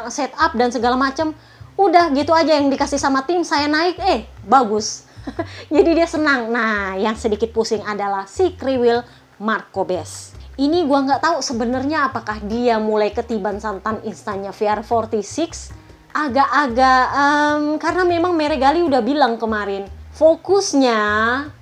setup 0.09 0.57
dan 0.57 0.73
segala 0.73 0.97
macam. 0.97 1.37
Udah 1.77 2.13
gitu 2.17 2.33
aja 2.33 2.57
yang 2.57 2.73
dikasih 2.73 2.97
sama 2.97 3.25
tim, 3.29 3.45
saya 3.45 3.69
naik, 3.69 4.01
eh 4.01 4.25
bagus. 4.49 5.05
Jadi 5.75 5.91
dia 5.93 6.09
senang. 6.09 6.49
Nah, 6.49 6.97
yang 6.97 7.17
sedikit 7.17 7.53
pusing 7.53 7.85
adalah 7.85 8.25
si 8.25 8.57
Kriwil 8.57 9.05
Marco 9.37 9.85
Bes 9.85 10.41
ini 10.61 10.85
gua 10.85 11.01
nggak 11.09 11.25
tahu 11.25 11.37
sebenarnya 11.41 12.13
apakah 12.13 12.37
dia 12.45 12.77
mulai 12.77 13.09
ketiban 13.17 13.57
santan 13.57 13.97
instannya 14.05 14.53
VR46 14.53 15.73
agak-agak 16.13 17.05
um, 17.17 17.63
karena 17.81 18.03
memang 18.05 18.37
Meregali 18.37 18.85
udah 18.85 19.01
bilang 19.01 19.41
kemarin 19.41 19.89
fokusnya 20.21 21.01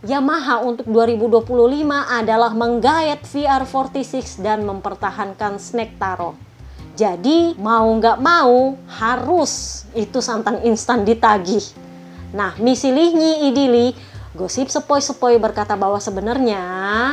Yamaha 0.03 0.67
untuk 0.67 0.91
2025 0.91 1.47
adalah 1.95 2.51
menggayat 2.51 3.23
VR46 3.23 4.43
dan 4.43 4.67
mempertahankan 4.67 5.63
Snake 5.63 5.95
Taro. 5.95 6.35
Jadi 6.99 7.55
mau 7.55 7.87
nggak 7.87 8.19
mau 8.19 8.75
harus 8.99 9.87
itu 9.95 10.19
santan 10.19 10.59
instan 10.67 11.07
ditagih. 11.07 11.63
Nah, 12.35 12.59
misi 12.59 12.91
Lihni 12.91 13.47
Idili 13.47 13.95
Gosip 14.35 14.67
sepoi-sepoi 14.75 15.39
berkata 15.39 15.79
bahwa 15.79 16.03
sebenarnya 16.03 16.63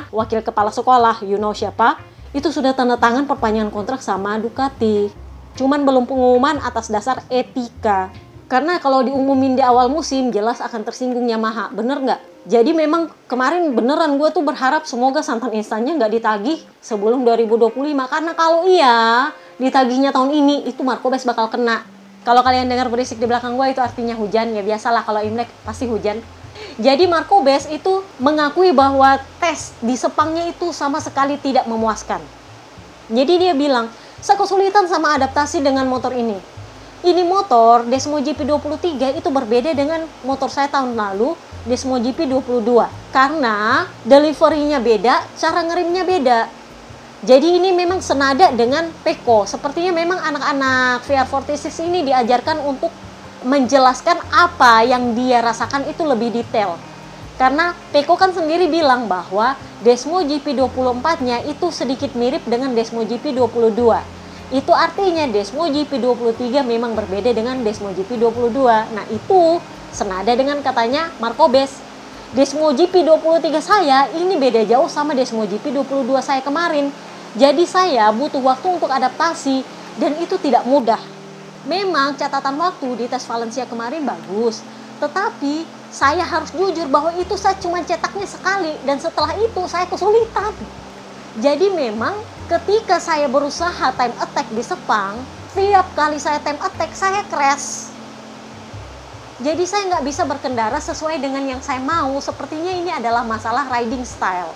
wakil 0.10 0.42
kepala 0.42 0.74
sekolah, 0.74 1.22
you 1.22 1.38
know 1.38 1.54
siapa, 1.54 2.02
itu 2.34 2.50
sudah 2.50 2.74
tanda 2.74 2.98
tangan 2.98 3.30
perpanjangan 3.30 3.70
kontrak 3.70 4.02
sama 4.02 4.42
Ducati. 4.42 5.14
Cuman 5.54 5.86
belum 5.86 6.10
pengumuman 6.10 6.58
atas 6.66 6.90
dasar 6.90 7.22
etika. 7.30 8.10
Karena 8.46 8.78
kalau 8.78 9.02
diumumin 9.02 9.58
di 9.58 9.64
awal 9.66 9.90
musim, 9.90 10.30
jelas 10.30 10.62
akan 10.62 10.86
tersinggung 10.86 11.26
Yamaha. 11.26 11.74
Bener 11.74 11.98
nggak? 11.98 12.22
Jadi 12.46 12.78
memang 12.78 13.10
kemarin 13.26 13.74
beneran 13.74 14.22
gue 14.22 14.30
tuh 14.30 14.46
berharap 14.46 14.86
semoga 14.86 15.26
santan 15.26 15.50
instannya 15.58 15.98
nggak 15.98 16.12
ditagih 16.14 16.62
sebelum 16.78 17.26
2025. 17.26 17.74
Karena 18.06 18.32
kalau 18.38 18.70
iya, 18.70 19.34
ditagihnya 19.58 20.14
tahun 20.14 20.30
ini, 20.30 20.70
itu 20.70 20.86
Marco 20.86 21.10
Bes 21.10 21.26
bakal 21.26 21.50
kena. 21.50 21.82
Kalau 22.22 22.46
kalian 22.46 22.70
dengar 22.70 22.86
berisik 22.90 23.18
di 23.18 23.26
belakang 23.26 23.58
gue 23.58 23.66
itu 23.74 23.82
artinya 23.82 24.14
hujan 24.18 24.54
ya 24.54 24.62
biasalah 24.62 25.02
kalau 25.06 25.26
Imlek 25.26 25.50
pasti 25.66 25.90
hujan. 25.90 26.22
Jadi 26.78 27.10
Marco 27.10 27.42
Bes 27.42 27.66
itu 27.66 28.06
mengakui 28.22 28.70
bahwa 28.78 29.18
tes 29.42 29.74
di 29.82 29.98
Sepangnya 29.98 30.46
itu 30.46 30.70
sama 30.70 31.02
sekali 31.02 31.42
tidak 31.42 31.66
memuaskan. 31.66 32.22
Jadi 33.10 33.34
dia 33.42 33.54
bilang, 33.58 33.90
saya 34.22 34.38
kesulitan 34.38 34.86
sama 34.86 35.18
adaptasi 35.18 35.62
dengan 35.62 35.86
motor 35.90 36.14
ini. 36.14 36.55
Ini 37.06 37.22
motor 37.22 37.86
Desmo 37.86 38.18
GP23 38.18 39.22
itu 39.22 39.30
berbeda 39.30 39.78
dengan 39.78 40.10
motor 40.26 40.50
saya 40.50 40.66
tahun 40.74 40.98
lalu 40.98 41.38
Desmo 41.62 42.02
GP22 42.02 42.66
karena 43.14 43.86
deliverynya 44.02 44.82
beda, 44.82 45.22
cara 45.38 45.62
ngerimnya 45.70 46.02
beda. 46.02 46.50
Jadi 47.22 47.62
ini 47.62 47.70
memang 47.78 48.02
senada 48.02 48.50
dengan 48.50 48.90
Peko. 49.06 49.46
Sepertinya 49.46 49.94
memang 49.94 50.18
anak-anak 50.18 51.06
VR46 51.06 51.86
ini 51.86 52.10
diajarkan 52.10 52.58
untuk 52.66 52.90
menjelaskan 53.46 54.18
apa 54.34 54.82
yang 54.82 55.14
dia 55.14 55.46
rasakan 55.46 55.86
itu 55.86 56.02
lebih 56.02 56.34
detail. 56.34 56.74
Karena 57.38 57.78
Peko 57.94 58.18
kan 58.18 58.34
sendiri 58.34 58.66
bilang 58.66 59.06
bahwa 59.06 59.54
Desmo 59.86 60.26
GP24-nya 60.26 61.46
itu 61.54 61.70
sedikit 61.70 62.18
mirip 62.18 62.42
dengan 62.50 62.74
Desmo 62.74 63.06
GP22. 63.06 64.02
Itu 64.54 64.74
artinya 64.74 65.26
Desmo 65.26 65.66
GP23 65.66 66.62
memang 66.62 66.94
berbeda 66.94 67.34
dengan 67.34 67.62
Desmo 67.66 67.90
GP22. 67.90 68.60
Nah, 68.94 69.06
itu 69.10 69.58
senada 69.90 70.34
dengan 70.38 70.62
katanya 70.62 71.10
Marco 71.18 71.50
Bes. 71.50 71.82
Desmo 72.36 72.70
GP23 72.76 73.48
saya 73.64 74.12
ini 74.14 74.36
beda 74.36 74.68
jauh 74.68 74.92
sama 74.92 75.16
Desmo 75.16 75.46
GP22 75.48 76.10
saya 76.22 76.42
kemarin. 76.46 76.92
Jadi 77.36 77.64
saya 77.68 78.12
butuh 78.14 78.40
waktu 78.44 78.68
untuk 78.80 78.92
adaptasi 78.92 79.64
dan 80.00 80.16
itu 80.20 80.36
tidak 80.40 80.64
mudah 80.68 81.00
Memang 81.66 82.14
catatan 82.14 82.62
waktu 82.62 82.86
di 82.94 83.06
tes 83.10 83.26
Valencia 83.26 83.66
kemarin 83.66 84.06
bagus, 84.06 84.62
tetapi 85.02 85.66
saya 85.90 86.22
harus 86.22 86.54
jujur 86.54 86.86
bahwa 86.94 87.10
itu 87.18 87.34
saya 87.34 87.58
cuma 87.58 87.82
cetaknya 87.82 88.30
sekali 88.30 88.78
dan 88.86 89.02
setelah 89.02 89.34
itu 89.34 89.66
saya 89.66 89.90
kesulitan. 89.90 90.54
Jadi 91.42 91.74
memang 91.74 92.14
ketika 92.46 93.02
saya 93.02 93.26
berusaha 93.26 93.90
time 93.98 94.14
attack 94.22 94.48
di 94.54 94.62
Sepang, 94.62 95.18
setiap 95.50 95.88
kali 95.98 96.22
saya 96.22 96.38
time 96.46 96.62
attack 96.62 96.94
saya 96.94 97.26
crash. 97.26 97.90
Jadi 99.42 99.68
saya 99.68 99.92
nggak 99.92 100.06
bisa 100.06 100.24
berkendara 100.24 100.80
sesuai 100.80 101.20
dengan 101.20 101.44
yang 101.44 101.60
saya 101.60 101.82
mau. 101.82 102.16
Sepertinya 102.24 102.72
ini 102.72 102.88
adalah 102.94 103.26
masalah 103.28 103.68
riding 103.68 104.06
style. 104.08 104.54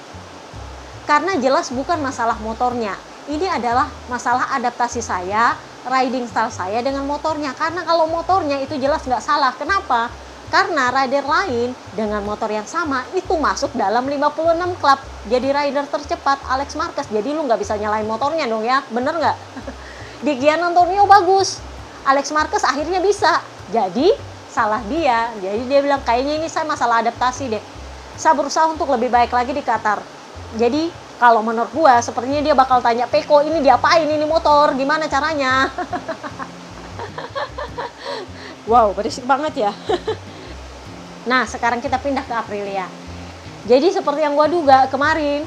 Karena 1.04 1.36
jelas 1.42 1.74
bukan 1.74 2.00
masalah 2.00 2.38
motornya. 2.40 2.96
Ini 3.28 3.60
adalah 3.60 3.90
masalah 4.08 4.54
adaptasi 4.56 5.02
saya 5.04 5.58
riding 5.90 6.28
style 6.30 6.54
saya 6.54 6.80
dengan 6.84 7.08
motornya 7.08 7.56
karena 7.56 7.88
kalau 7.88 8.06
motornya 8.12 8.60
itu 8.60 8.76
jelas 8.78 9.06
nggak 9.08 9.24
salah 9.24 9.56
kenapa 9.56 10.12
karena 10.50 10.90
rider 10.90 11.26
lain 11.26 11.78
dengan 11.94 12.26
motor 12.26 12.50
yang 12.50 12.66
sama 12.66 13.06
itu 13.14 13.38
masuk 13.38 13.70
dalam 13.78 14.02
56 14.10 14.82
klub. 14.82 15.00
Jadi 15.30 15.48
rider 15.54 15.86
tercepat 15.86 16.42
Alex 16.50 16.74
Marquez. 16.74 17.06
Jadi 17.10 17.38
lu 17.38 17.46
nggak 17.46 17.62
bisa 17.62 17.78
nyalain 17.78 18.06
motornya 18.10 18.50
dong 18.50 18.66
ya. 18.66 18.82
Bener 18.90 19.14
nggak? 19.14 19.38
Di 20.26 20.34
Gian 20.42 20.66
Antonio 20.66 21.06
bagus. 21.06 21.62
Alex 22.02 22.34
Marquez 22.34 22.66
akhirnya 22.66 22.98
bisa. 22.98 23.46
Jadi 23.70 24.10
salah 24.50 24.82
dia. 24.90 25.30
Jadi 25.38 25.70
dia 25.70 25.80
bilang 25.86 26.02
kayaknya 26.02 26.42
ini 26.42 26.50
saya 26.50 26.66
masalah 26.66 27.06
adaptasi 27.06 27.54
deh. 27.54 27.64
Saya 28.18 28.34
berusaha 28.34 28.66
untuk 28.66 28.90
lebih 28.90 29.14
baik 29.14 29.30
lagi 29.30 29.54
di 29.54 29.62
Qatar. 29.64 30.02
Jadi 30.58 30.90
kalau 31.22 31.46
menurut 31.46 31.70
gua 31.72 32.02
sepertinya 32.02 32.42
dia 32.42 32.58
bakal 32.58 32.82
tanya 32.82 33.06
Peko 33.06 33.46
ini 33.46 33.62
diapain 33.62 34.10
ini 34.10 34.26
motor? 34.26 34.74
Gimana 34.74 35.06
caranya? 35.06 35.70
Wow 38.70 38.94
berisik 38.94 39.26
banget 39.26 39.66
ya 39.66 39.72
nah 41.28 41.44
sekarang 41.44 41.84
kita 41.84 42.00
pindah 42.00 42.24
ke 42.24 42.34
Aprilia. 42.36 42.88
Jadi 43.68 43.92
seperti 43.92 44.24
yang 44.24 44.38
gua 44.40 44.48
duga 44.48 44.88
kemarin 44.88 45.44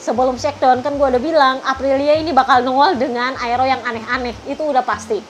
sebelum 0.00 0.40
shakedown 0.40 0.80
kan 0.80 0.96
gua 0.96 1.12
udah 1.12 1.22
bilang 1.22 1.56
Aprilia 1.64 2.16
ini 2.16 2.32
bakal 2.32 2.64
nongol 2.64 2.96
dengan 2.96 3.36
aero 3.40 3.68
yang 3.68 3.82
aneh-aneh. 3.84 4.32
Itu 4.48 4.64
udah 4.68 4.86
pasti. 4.86 5.20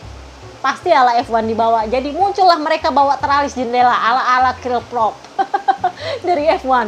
Pasti 0.63 0.95
ala 0.95 1.19
F1 1.19 1.51
dibawa. 1.51 1.83
Jadi 1.91 2.15
muncullah 2.15 2.59
mereka 2.63 2.95
bawa 2.95 3.19
teralis 3.19 3.59
jendela 3.59 3.91
ala-ala 3.91 4.55
krill 4.63 4.79
prop 4.87 5.19
dari 6.27 6.47
F1 6.55 6.87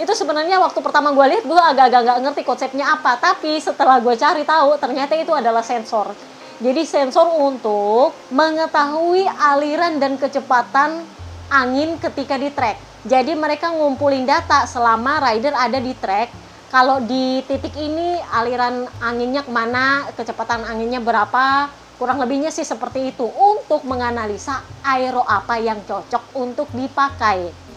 itu 0.00 0.12
sebenarnya 0.16 0.56
waktu 0.56 0.80
pertama 0.80 1.12
gue 1.12 1.26
lihat 1.28 1.44
gue 1.44 1.60
agak-agak 1.60 2.00
nggak 2.08 2.18
ngerti 2.24 2.42
konsepnya 2.48 2.96
apa. 2.96 3.20
Tapi 3.20 3.60
setelah 3.60 4.00
gue 4.00 4.16
cari 4.16 4.48
tahu 4.48 4.80
ternyata 4.80 5.12
itu 5.12 5.28
adalah 5.36 5.60
sensor. 5.60 6.16
Jadi 6.60 6.88
sensor 6.88 7.28
untuk 7.36 8.16
mengetahui 8.32 9.28
aliran 9.28 10.00
dan 10.00 10.16
kecepatan 10.16 11.04
angin 11.50 11.98
ketika 11.98 12.38
di 12.38 12.48
track 12.54 12.78
jadi 13.04 13.34
mereka 13.34 13.74
ngumpulin 13.74 14.24
data 14.24 14.64
selama 14.64 15.18
rider 15.26 15.52
ada 15.52 15.82
di 15.82 15.92
track 15.98 16.30
kalau 16.70 17.02
di 17.02 17.42
titik 17.50 17.74
ini 17.74 18.22
aliran 18.30 18.86
anginnya 19.02 19.42
ke 19.42 19.50
mana 19.50 20.06
kecepatan 20.14 20.62
anginnya 20.64 21.02
berapa 21.02 21.68
kurang 21.98 22.22
lebihnya 22.22 22.48
sih 22.48 22.64
seperti 22.64 23.12
itu 23.12 23.26
untuk 23.26 23.84
menganalisa 23.84 24.62
aero 24.86 25.26
apa 25.26 25.58
yang 25.58 25.82
cocok 25.84 26.38
untuk 26.38 26.70
dipakai 26.72 27.70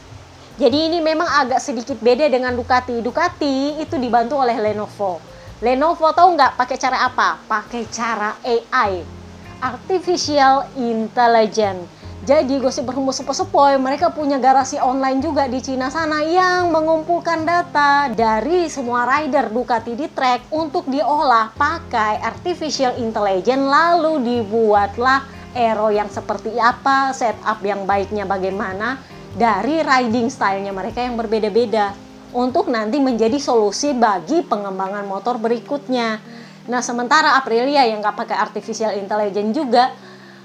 jadi 0.54 0.86
ini 0.86 1.02
memang 1.02 1.26
agak 1.26 1.58
sedikit 1.58 1.98
beda 1.98 2.30
dengan 2.30 2.54
Ducati. 2.54 3.02
Ducati 3.02 3.82
itu 3.82 3.98
dibantu 3.98 4.38
oleh 4.38 4.54
Lenovo. 4.62 5.18
Lenovo 5.66 6.14
tahu 6.14 6.38
nggak 6.38 6.62
pakai 6.62 6.78
cara 6.78 7.10
apa? 7.10 7.42
Pakai 7.50 7.90
cara 7.90 8.38
AI, 8.46 9.02
Artificial 9.58 10.70
Intelligence. 10.78 12.03
Jadi 12.24 12.56
gosip 12.56 12.88
berhembus 12.88 13.20
sepoi-sepoi, 13.20 13.76
mereka 13.76 14.08
punya 14.08 14.40
garasi 14.40 14.80
online 14.80 15.20
juga 15.20 15.44
di 15.44 15.60
Cina 15.60 15.92
sana 15.92 16.24
yang 16.24 16.72
mengumpulkan 16.72 17.44
data 17.44 18.08
dari 18.16 18.72
semua 18.72 19.04
rider 19.04 19.52
Ducati 19.52 19.92
di 19.92 20.08
track 20.08 20.48
untuk 20.56 20.88
diolah 20.88 21.52
pakai 21.52 22.24
Artificial 22.24 22.96
Intelligence 22.96 23.68
lalu 23.68 24.24
dibuatlah 24.24 25.28
aero 25.52 25.92
yang 25.92 26.08
seperti 26.08 26.56
apa, 26.56 27.12
setup 27.12 27.60
yang 27.60 27.84
baiknya 27.84 28.24
bagaimana 28.24 29.04
dari 29.36 29.84
riding 29.84 30.32
stylenya 30.32 30.72
mereka 30.72 31.04
yang 31.04 31.20
berbeda-beda 31.20 31.92
untuk 32.32 32.72
nanti 32.72 33.04
menjadi 33.04 33.36
solusi 33.36 33.92
bagi 33.92 34.48
pengembangan 34.48 35.04
motor 35.04 35.36
berikutnya. 35.44 36.24
Nah, 36.72 36.80
sementara 36.80 37.36
Aprilia 37.36 37.84
yang 37.84 38.00
nggak 38.00 38.16
pakai 38.16 38.40
artificial 38.40 38.96
intelligence 38.96 39.52
juga, 39.52 39.92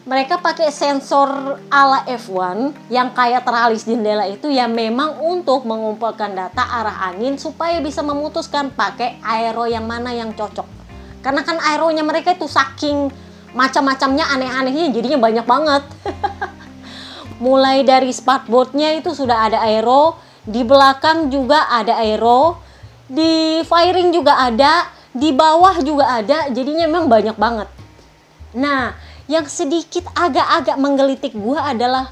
mereka 0.08 0.40
pakai 0.40 0.72
sensor 0.72 1.60
ala 1.68 2.00
F1 2.08 2.72
yang 2.88 3.12
kayak 3.12 3.44
teralis 3.44 3.84
jendela 3.84 4.24
itu 4.24 4.48
ya 4.48 4.64
memang 4.64 5.20
untuk 5.20 5.68
mengumpulkan 5.68 6.32
data 6.32 6.64
arah 6.64 7.12
angin 7.12 7.36
supaya 7.36 7.76
bisa 7.84 8.00
memutuskan 8.00 8.72
pakai 8.72 9.20
aero 9.20 9.68
yang 9.68 9.84
mana 9.84 10.16
yang 10.16 10.32
cocok. 10.32 10.64
Karena 11.20 11.44
kan 11.44 11.60
aeronya 11.60 12.08
mereka 12.08 12.32
itu 12.32 12.48
saking 12.48 13.12
macam-macamnya 13.52 14.32
aneh-anehnya 14.32 14.96
jadinya 14.96 15.20
banyak 15.20 15.44
banget. 15.44 15.84
Mulai 17.44 17.84
dari 17.84 18.08
spatboardnya 18.08 18.96
itu 18.96 19.12
sudah 19.12 19.52
ada 19.52 19.60
aero, 19.60 20.16
di 20.48 20.64
belakang 20.64 21.28
juga 21.28 21.68
ada 21.68 22.00
aero, 22.00 22.56
di 23.12 23.60
firing 23.60 24.08
juga 24.16 24.40
ada, 24.40 24.88
di 25.12 25.36
bawah 25.36 25.76
juga 25.84 26.16
ada, 26.16 26.48
jadinya 26.48 26.88
memang 26.88 27.12
banyak 27.12 27.36
banget. 27.36 27.68
Nah, 28.56 28.96
yang 29.28 29.44
sedikit 29.44 30.08
agak-agak 30.16 30.80
menggelitik 30.80 31.36
gue 31.36 31.60
adalah 31.60 32.08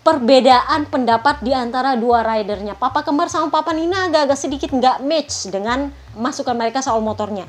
perbedaan 0.00 0.88
pendapat 0.88 1.44
di 1.44 1.52
antara 1.52 1.92
dua 1.96 2.24
ridernya. 2.24 2.72
Papa 2.72 3.04
kembar 3.04 3.28
sama 3.28 3.52
Papa 3.52 3.76
Nina 3.76 4.08
agak-agak 4.08 4.38
sedikit 4.40 4.72
nggak 4.72 5.04
match 5.04 5.52
dengan 5.52 5.92
masukan 6.16 6.56
mereka 6.56 6.80
soal 6.80 7.04
motornya. 7.04 7.44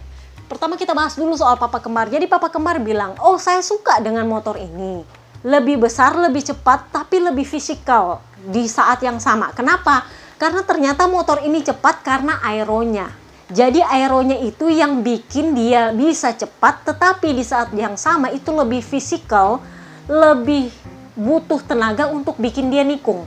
Pertama 0.52 0.76
kita 0.76 0.92
bahas 0.92 1.16
dulu 1.16 1.36
soal 1.40 1.56
Papa 1.56 1.80
kembar. 1.80 2.12
Jadi 2.12 2.28
Papa 2.28 2.52
kembar 2.52 2.84
bilang, 2.84 3.16
oh 3.24 3.40
saya 3.40 3.64
suka 3.64 4.04
dengan 4.04 4.28
motor 4.28 4.60
ini. 4.60 5.02
Lebih 5.48 5.80
besar, 5.80 6.20
lebih 6.20 6.44
cepat, 6.44 6.92
tapi 6.92 7.24
lebih 7.24 7.48
fisikal 7.48 8.20
di 8.46 8.68
saat 8.68 9.00
yang 9.00 9.18
sama. 9.24 9.56
Kenapa? 9.56 10.04
Karena 10.36 10.60
ternyata 10.68 11.08
motor 11.08 11.40
ini 11.40 11.64
cepat 11.64 12.04
karena 12.04 12.44
aeronya 12.44 13.25
jadi 13.46 13.86
aeronya 13.86 14.42
itu 14.42 14.74
yang 14.74 15.06
bikin 15.06 15.54
dia 15.54 15.94
bisa 15.94 16.34
cepat 16.34 16.82
tetapi 16.82 17.30
di 17.30 17.46
saat 17.46 17.70
yang 17.78 17.94
sama 17.94 18.34
itu 18.34 18.50
lebih 18.50 18.82
fisikal, 18.82 19.62
lebih 20.10 20.74
butuh 21.14 21.62
tenaga 21.62 22.10
untuk 22.10 22.42
bikin 22.42 22.74
dia 22.74 22.82
nikung. 22.82 23.22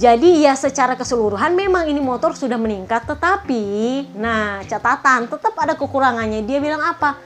Jadi 0.00 0.40
ya 0.46 0.56
secara 0.56 0.96
keseluruhan 0.96 1.52
memang 1.52 1.84
ini 1.84 2.00
motor 2.00 2.32
sudah 2.32 2.56
meningkat 2.56 3.04
tetapi 3.04 3.60
nah 4.16 4.64
catatan 4.64 5.28
tetap 5.28 5.52
ada 5.60 5.76
kekurangannya. 5.76 6.48
Dia 6.48 6.64
bilang 6.64 6.80
apa? 6.80 7.20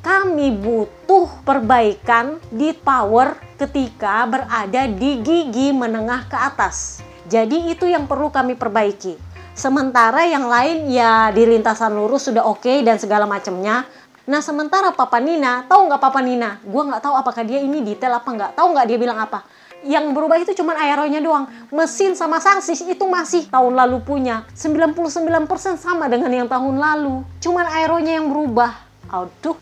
Kami 0.00 0.48
butuh 0.48 1.44
perbaikan 1.44 2.40
di 2.48 2.72
power 2.72 3.36
ketika 3.60 4.24
berada 4.24 4.88
di 4.88 5.20
gigi 5.20 5.76
menengah 5.76 6.24
ke 6.24 6.40
atas. 6.40 7.04
Jadi 7.28 7.68
itu 7.68 7.84
yang 7.84 8.08
perlu 8.08 8.32
kami 8.32 8.56
perbaiki. 8.56 9.31
Sementara 9.52 10.24
yang 10.24 10.48
lain 10.48 10.88
ya 10.88 11.28
di 11.28 11.44
lintasan 11.44 11.92
lurus 11.92 12.24
sudah 12.24 12.40
oke 12.40 12.64
okay 12.64 12.80
dan 12.80 12.96
segala 12.96 13.28
macamnya. 13.28 13.84
Nah 14.24 14.40
sementara 14.40 14.96
Papa 14.96 15.20
Nina, 15.20 15.68
tahu 15.68 15.92
nggak 15.92 16.00
Papa 16.00 16.24
Nina? 16.24 16.56
Gue 16.64 16.88
nggak 16.88 17.04
tahu 17.04 17.14
apakah 17.20 17.44
dia 17.44 17.60
ini 17.60 17.84
detail 17.84 18.16
apa 18.16 18.32
nggak. 18.32 18.50
Tahu 18.56 18.72
nggak 18.72 18.86
dia 18.88 18.96
bilang 18.96 19.20
apa? 19.20 19.44
Yang 19.84 20.14
berubah 20.16 20.40
itu 20.40 20.56
cuma 20.56 20.72
aeronya 20.78 21.20
doang. 21.20 21.50
Mesin 21.68 22.16
sama 22.16 22.40
sasis 22.40 22.80
itu 22.80 23.04
masih 23.04 23.44
tahun 23.52 23.76
lalu 23.76 24.00
punya. 24.00 24.48
99% 24.56 25.44
sama 25.76 26.08
dengan 26.08 26.32
yang 26.32 26.48
tahun 26.48 26.80
lalu. 26.80 27.20
Cuman 27.42 27.68
aeronya 27.76 28.22
yang 28.22 28.32
berubah. 28.32 28.72
Aduh, 29.12 29.58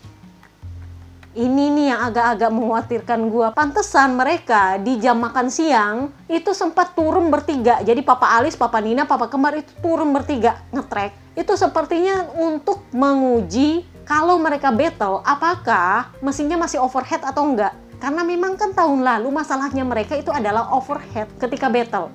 ini 1.31 1.71
nih 1.71 1.95
yang 1.95 2.01
agak-agak 2.11 2.51
mengkhawatirkan 2.51 3.19
gue. 3.31 3.47
Pantesan 3.55 4.19
mereka 4.19 4.75
di 4.79 4.99
jam 4.99 5.15
makan 5.15 5.47
siang 5.47 6.11
itu 6.27 6.51
sempat 6.51 6.91
turun 6.91 7.31
bertiga. 7.31 7.79
Jadi 7.79 8.03
Papa 8.03 8.35
Alis, 8.35 8.59
Papa 8.59 8.83
Nina, 8.83 9.07
Papa 9.07 9.31
Kembar 9.31 9.55
itu 9.55 9.71
turun 9.79 10.11
bertiga 10.11 10.59
ngetrek. 10.75 11.15
Itu 11.31 11.55
sepertinya 11.55 12.27
untuk 12.35 12.83
menguji 12.91 13.87
kalau 14.03 14.35
mereka 14.35 14.75
battle 14.75 15.23
apakah 15.23 16.11
mesinnya 16.19 16.59
masih 16.59 16.83
overhead 16.83 17.23
atau 17.23 17.47
enggak. 17.47 17.71
Karena 18.01 18.25
memang 18.27 18.59
kan 18.59 18.75
tahun 18.75 19.05
lalu 19.05 19.29
masalahnya 19.31 19.87
mereka 19.87 20.17
itu 20.17 20.33
adalah 20.33 20.67
overhead 20.75 21.31
ketika 21.39 21.71
battle. 21.71 22.11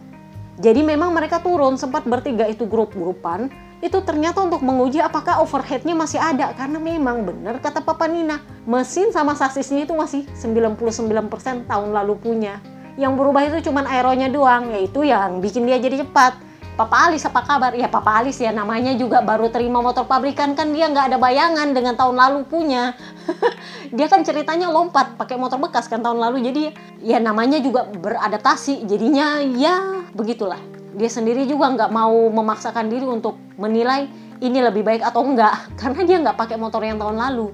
Jadi 0.61 0.81
memang 0.81 1.12
mereka 1.12 1.40
turun 1.40 1.76
sempat 1.81 2.05
bertiga 2.09 2.48
itu 2.48 2.64
grup-grupan 2.64 3.48
itu 3.85 3.99
ternyata 4.01 4.41
untuk 4.41 4.65
menguji 4.65 5.05
apakah 5.05 5.45
overheadnya 5.45 5.93
masih 5.93 6.17
ada. 6.17 6.53
Karena 6.57 6.81
memang 6.81 7.29
benar 7.29 7.61
kata 7.61 7.85
Papa 7.85 8.09
Nina 8.09 8.41
mesin 8.65 9.12
sama 9.12 9.37
sasisnya 9.37 9.85
itu 9.85 9.93
masih 9.93 10.25
99% 10.33 11.69
tahun 11.69 11.91
lalu 11.93 12.15
punya. 12.17 12.61
Yang 12.97 13.12
berubah 13.21 13.43
itu 13.45 13.69
cuma 13.69 13.85
aeronya 13.85 14.33
doang 14.33 14.73
yaitu 14.73 15.05
yang 15.05 15.45
bikin 15.45 15.69
dia 15.69 15.77
jadi 15.77 16.05
cepat. 16.05 16.49
Papa 16.77 17.09
Alis 17.09 17.25
apa 17.25 17.41
kabar? 17.41 17.73
Ya 17.73 17.89
Papa 17.89 18.21
Alis 18.21 18.37
ya 18.37 18.53
namanya 18.53 18.93
juga 19.01 19.25
baru 19.25 19.49
terima 19.49 19.81
motor 19.81 20.05
pabrikan. 20.05 20.53
Kan 20.53 20.77
dia 20.77 20.89
nggak 20.93 21.12
ada 21.12 21.17
bayangan 21.17 21.73
dengan 21.73 21.97
tahun 21.97 22.17
lalu 22.21 22.45
punya. 22.45 22.93
dia 23.97 24.07
kan 24.12 24.21
ceritanya 24.21 24.69
lompat 24.69 25.17
pakai 25.17 25.41
motor 25.41 25.57
bekas 25.57 25.89
kan 25.89 26.05
tahun 26.05 26.21
lalu. 26.21 26.45
Jadi 26.45 26.62
ya 27.01 27.17
namanya 27.17 27.65
juga 27.65 27.89
beradaptasi. 27.89 28.85
Jadinya 28.85 29.41
ya 29.41 30.05
begitulah 30.12 30.76
dia 30.97 31.13
sendiri 31.13 31.45
juga 31.45 31.69
nggak 31.77 31.93
mau 31.93 32.33
memaksakan 32.33 32.89
diri 32.89 33.05
untuk 33.05 33.37
menilai 33.61 34.09
ini 34.41 34.65
lebih 34.65 34.81
baik 34.81 35.05
atau 35.05 35.29
enggak 35.29 35.53
karena 35.81 36.01
dia 36.09 36.17
nggak 36.25 36.37
pakai 36.41 36.57
motor 36.57 36.81
yang 36.81 36.97
tahun 36.97 37.21
lalu. 37.21 37.53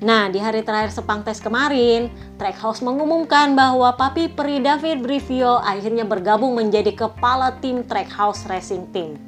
Nah, 0.00 0.32
di 0.32 0.40
hari 0.40 0.64
terakhir 0.64 0.96
Sepang 0.96 1.20
Tes 1.20 1.44
kemarin, 1.44 2.08
Trackhouse 2.40 2.80
mengumumkan 2.80 3.52
bahwa 3.52 3.92
Papi 4.00 4.32
Peri 4.32 4.56
David 4.56 5.04
Brivio 5.04 5.60
akhirnya 5.60 6.08
bergabung 6.08 6.56
menjadi 6.56 6.96
kepala 6.96 7.60
tim 7.60 7.84
Trackhouse 7.84 8.48
Racing 8.48 8.88
Team. 8.96 9.20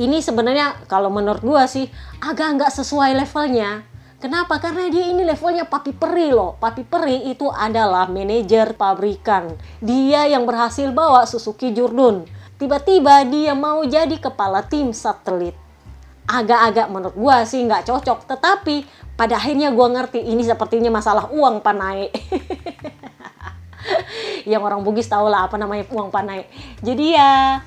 Ini 0.00 0.24
sebenarnya 0.24 0.88
kalau 0.88 1.12
menurut 1.12 1.44
gua 1.44 1.68
sih 1.68 1.92
agak 2.24 2.56
nggak 2.56 2.72
sesuai 2.72 3.12
levelnya. 3.20 3.84
Kenapa? 4.16 4.56
Karena 4.64 4.88
dia 4.88 5.12
ini 5.12 5.28
levelnya 5.28 5.68
Papi 5.68 5.92
Peri 5.92 6.32
loh. 6.32 6.56
Papi 6.56 6.80
Peri 6.88 7.28
itu 7.28 7.52
adalah 7.52 8.08
manajer 8.08 8.72
pabrikan. 8.72 9.52
Dia 9.84 10.24
yang 10.24 10.48
berhasil 10.48 10.88
bawa 10.88 11.28
Suzuki 11.28 11.76
Jurdun 11.76 12.39
tiba-tiba 12.60 13.24
dia 13.24 13.56
mau 13.56 13.80
jadi 13.88 14.12
kepala 14.20 14.60
tim 14.68 14.92
satelit. 14.92 15.56
Agak-agak 16.28 16.86
menurut 16.92 17.16
gua 17.16 17.48
sih 17.48 17.64
nggak 17.64 17.88
cocok, 17.88 18.28
tetapi 18.28 18.84
pada 19.16 19.40
akhirnya 19.40 19.72
gua 19.72 19.88
ngerti 19.88 20.20
ini 20.20 20.44
sepertinya 20.44 20.92
masalah 20.92 21.32
uang 21.32 21.64
panai. 21.64 22.12
Yang 24.50 24.62
orang 24.62 24.84
Bugis 24.84 25.08
tahu 25.08 25.32
lah 25.32 25.48
apa 25.48 25.56
namanya 25.56 25.88
uang 25.88 26.12
panai. 26.12 26.44
Jadi 26.84 27.16
ya 27.16 27.64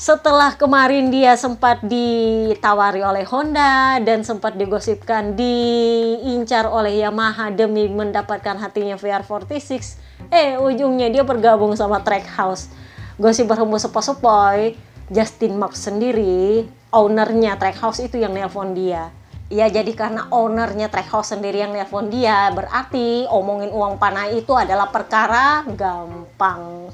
setelah 0.00 0.56
kemarin 0.56 1.12
dia 1.12 1.36
sempat 1.36 1.84
ditawari 1.84 3.04
oleh 3.04 3.28
Honda 3.28 4.00
dan 4.00 4.24
sempat 4.24 4.56
digosipkan 4.56 5.36
diincar 5.36 6.64
oleh 6.72 7.04
Yamaha 7.04 7.52
demi 7.52 7.84
mendapatkan 7.84 8.56
hatinya 8.56 8.96
VR46 8.96 10.00
eh 10.32 10.56
ujungnya 10.56 11.12
dia 11.12 11.20
bergabung 11.20 11.76
sama 11.76 12.00
Trackhouse 12.00 12.72
gosip 13.20 13.52
berhembus 13.52 13.84
sepoi-sepoi 13.84 14.72
Justin 15.12 15.60
Mark 15.60 15.76
sendiri 15.76 16.64
ownernya 16.88 17.60
Trackhouse 17.60 18.00
itu 18.00 18.16
yang 18.16 18.32
nelpon 18.32 18.72
dia. 18.72 19.12
Ya 19.52 19.68
jadi 19.68 19.92
karena 19.92 20.30
ownernya 20.32 20.88
Trackhouse 20.88 21.36
sendiri 21.36 21.60
yang 21.60 21.76
nelpon 21.76 22.08
dia 22.08 22.48
berarti 22.54 23.28
omongin 23.28 23.68
uang 23.76 24.00
panah 24.00 24.32
itu 24.32 24.56
adalah 24.56 24.88
perkara 24.88 25.68
gampang. 25.68 26.88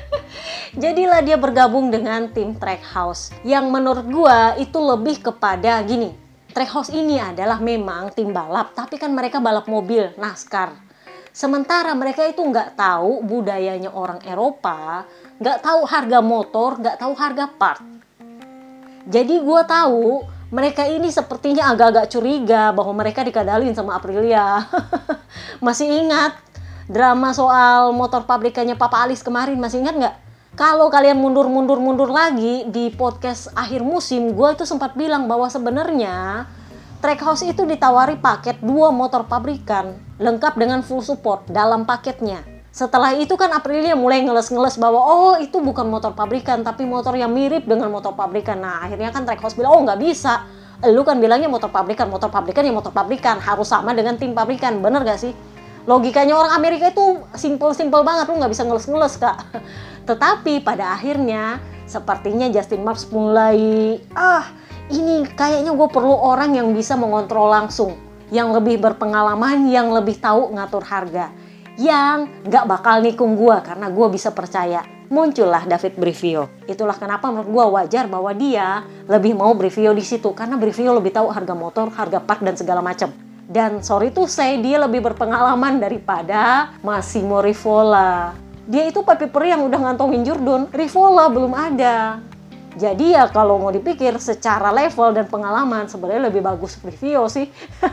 Jadilah 0.82 1.22
dia 1.22 1.38
bergabung 1.38 1.94
dengan 1.94 2.26
tim 2.34 2.58
Trackhouse 2.58 3.30
yang 3.46 3.70
menurut 3.70 4.04
gua 4.10 4.58
itu 4.58 4.76
lebih 4.76 5.24
kepada 5.24 5.80
gini 5.86 6.12
Trackhouse 6.52 6.92
ini 6.92 7.20
adalah 7.20 7.60
memang 7.60 8.12
tim 8.16 8.32
balap 8.32 8.72
tapi 8.72 8.96
kan 8.96 9.12
mereka 9.12 9.40
balap 9.40 9.68
mobil 9.68 10.12
NASCAR 10.16 10.85
Sementara 11.36 11.92
mereka 11.92 12.24
itu 12.24 12.40
nggak 12.40 12.80
tahu 12.80 13.20
budayanya 13.20 13.92
orang 13.92 14.24
Eropa, 14.24 15.04
nggak 15.36 15.60
tahu 15.60 15.84
harga 15.84 16.24
motor, 16.24 16.80
nggak 16.80 16.96
tahu 16.96 17.12
harga 17.12 17.44
part. 17.52 17.84
Jadi 19.04 19.44
gue 19.44 19.62
tahu 19.68 20.24
mereka 20.48 20.88
ini 20.88 21.12
sepertinya 21.12 21.68
agak-agak 21.76 22.08
curiga 22.08 22.72
bahwa 22.72 22.96
mereka 22.96 23.20
dikadalin 23.20 23.76
sama 23.76 24.00
Aprilia. 24.00 24.64
masih 25.66 26.08
ingat 26.08 26.40
drama 26.88 27.36
soal 27.36 27.92
motor 27.92 28.24
pabrikannya 28.24 28.72
Papa 28.72 29.04
Alis 29.04 29.20
kemarin, 29.20 29.60
masih 29.60 29.84
ingat 29.84 29.92
nggak? 29.92 30.16
Kalau 30.56 30.88
kalian 30.88 31.20
mundur-mundur-mundur 31.20 32.08
lagi 32.08 32.64
di 32.72 32.88
podcast 32.96 33.52
akhir 33.52 33.84
musim, 33.84 34.32
gue 34.32 34.48
itu 34.56 34.64
sempat 34.64 34.96
bilang 34.96 35.28
bahwa 35.28 35.52
sebenarnya 35.52 36.48
Trackhouse 36.96 37.44
itu 37.44 37.62
ditawari 37.68 38.16
paket 38.16 38.56
dua 38.64 38.88
motor 38.88 39.28
pabrikan 39.28 40.00
lengkap 40.16 40.56
dengan 40.56 40.80
full 40.80 41.04
support 41.04 41.44
dalam 41.52 41.84
paketnya. 41.84 42.40
Setelah 42.72 43.16
itu 43.16 43.36
kan 43.40 43.52
Aprilia 43.52 43.96
mulai 43.96 44.20
ngeles-ngeles 44.24 44.76
bahwa 44.76 45.00
oh 45.00 45.34
itu 45.40 45.60
bukan 45.60 45.88
motor 45.88 46.12
pabrikan 46.12 46.60
tapi 46.60 46.84
motor 46.84 47.16
yang 47.16 47.32
mirip 47.32 47.64
dengan 47.64 47.88
motor 47.92 48.12
pabrikan. 48.12 48.60
Nah 48.60 48.84
akhirnya 48.84 49.12
kan 49.12 49.24
Trackhouse 49.24 49.56
bilang 49.56 49.76
oh 49.76 49.80
nggak 49.84 50.00
bisa. 50.00 50.44
Lu 50.92 51.04
kan 51.04 51.16
bilangnya 51.16 51.48
motor 51.48 51.72
pabrikan, 51.72 52.12
motor 52.12 52.28
pabrikan 52.28 52.60
ya 52.64 52.72
motor 52.72 52.92
pabrikan 52.92 53.40
harus 53.40 53.72
sama 53.72 53.96
dengan 53.96 54.20
tim 54.20 54.36
pabrikan, 54.36 54.84
bener 54.84 55.08
gak 55.08 55.16
sih? 55.16 55.32
logikanya 55.86 56.34
orang 56.34 56.52
Amerika 56.58 56.90
itu 56.90 57.22
simple-simple 57.38 58.02
banget 58.02 58.26
lu 58.26 58.42
nggak 58.42 58.52
bisa 58.52 58.66
ngeles-ngeles 58.66 59.14
kak 59.22 59.38
tetapi 60.10 60.60
pada 60.60 60.92
akhirnya 60.92 61.62
sepertinya 61.86 62.50
Justin 62.50 62.82
Marks 62.82 63.06
mulai 63.14 64.02
ah 64.12 64.50
ini 64.90 65.26
kayaknya 65.34 65.74
gue 65.74 65.88
perlu 65.90 66.14
orang 66.14 66.54
yang 66.54 66.70
bisa 66.70 66.94
mengontrol 66.94 67.50
langsung 67.50 67.98
yang 68.30 68.50
lebih 68.54 68.78
berpengalaman 68.78 69.70
yang 69.70 69.90
lebih 69.90 70.18
tahu 70.18 70.54
ngatur 70.54 70.82
harga 70.86 71.30
yang 71.76 72.30
nggak 72.46 72.64
bakal 72.66 73.02
nikung 73.02 73.34
gue 73.34 73.56
karena 73.62 73.90
gue 73.90 74.06
bisa 74.10 74.30
percaya 74.30 74.82
muncullah 75.10 75.66
David 75.66 75.98
Brivio 75.98 76.50
itulah 76.66 76.94
kenapa 76.94 77.30
menurut 77.30 77.50
gue 77.50 77.64
wajar 77.78 78.04
bahwa 78.06 78.30
dia 78.34 78.86
lebih 79.06 79.34
mau 79.34 79.54
Brivio 79.54 79.94
di 79.94 80.02
situ 80.02 80.34
karena 80.34 80.58
Brivio 80.58 80.94
lebih 80.94 81.14
tahu 81.14 81.30
harga 81.30 81.54
motor 81.54 81.86
harga 81.94 82.18
part 82.22 82.42
dan 82.42 82.54
segala 82.54 82.82
macam 82.82 83.10
dan 83.46 83.78
sorry 83.78 84.10
tuh 84.10 84.26
saya 84.26 84.58
dia 84.58 84.82
lebih 84.82 85.06
berpengalaman 85.06 85.78
daripada 85.78 86.74
Massimo 86.82 87.38
Rivola. 87.38 88.34
Dia 88.66 88.90
itu 88.90 89.06
papi 89.06 89.30
peri 89.30 89.54
yang 89.54 89.62
udah 89.70 89.78
ngantongin 89.78 90.26
Jordan, 90.26 90.66
Rivola 90.74 91.30
belum 91.30 91.54
ada. 91.54 92.18
Jadi 92.76 93.16
ya 93.16 93.24
kalau 93.32 93.56
mau 93.56 93.72
dipikir 93.72 94.20
secara 94.20 94.68
level 94.68 95.16
dan 95.16 95.24
pengalaman 95.32 95.88
sebenarnya 95.88 96.28
lebih 96.28 96.44
bagus 96.44 96.76
Brivio 96.76 97.24
sih. 97.32 97.48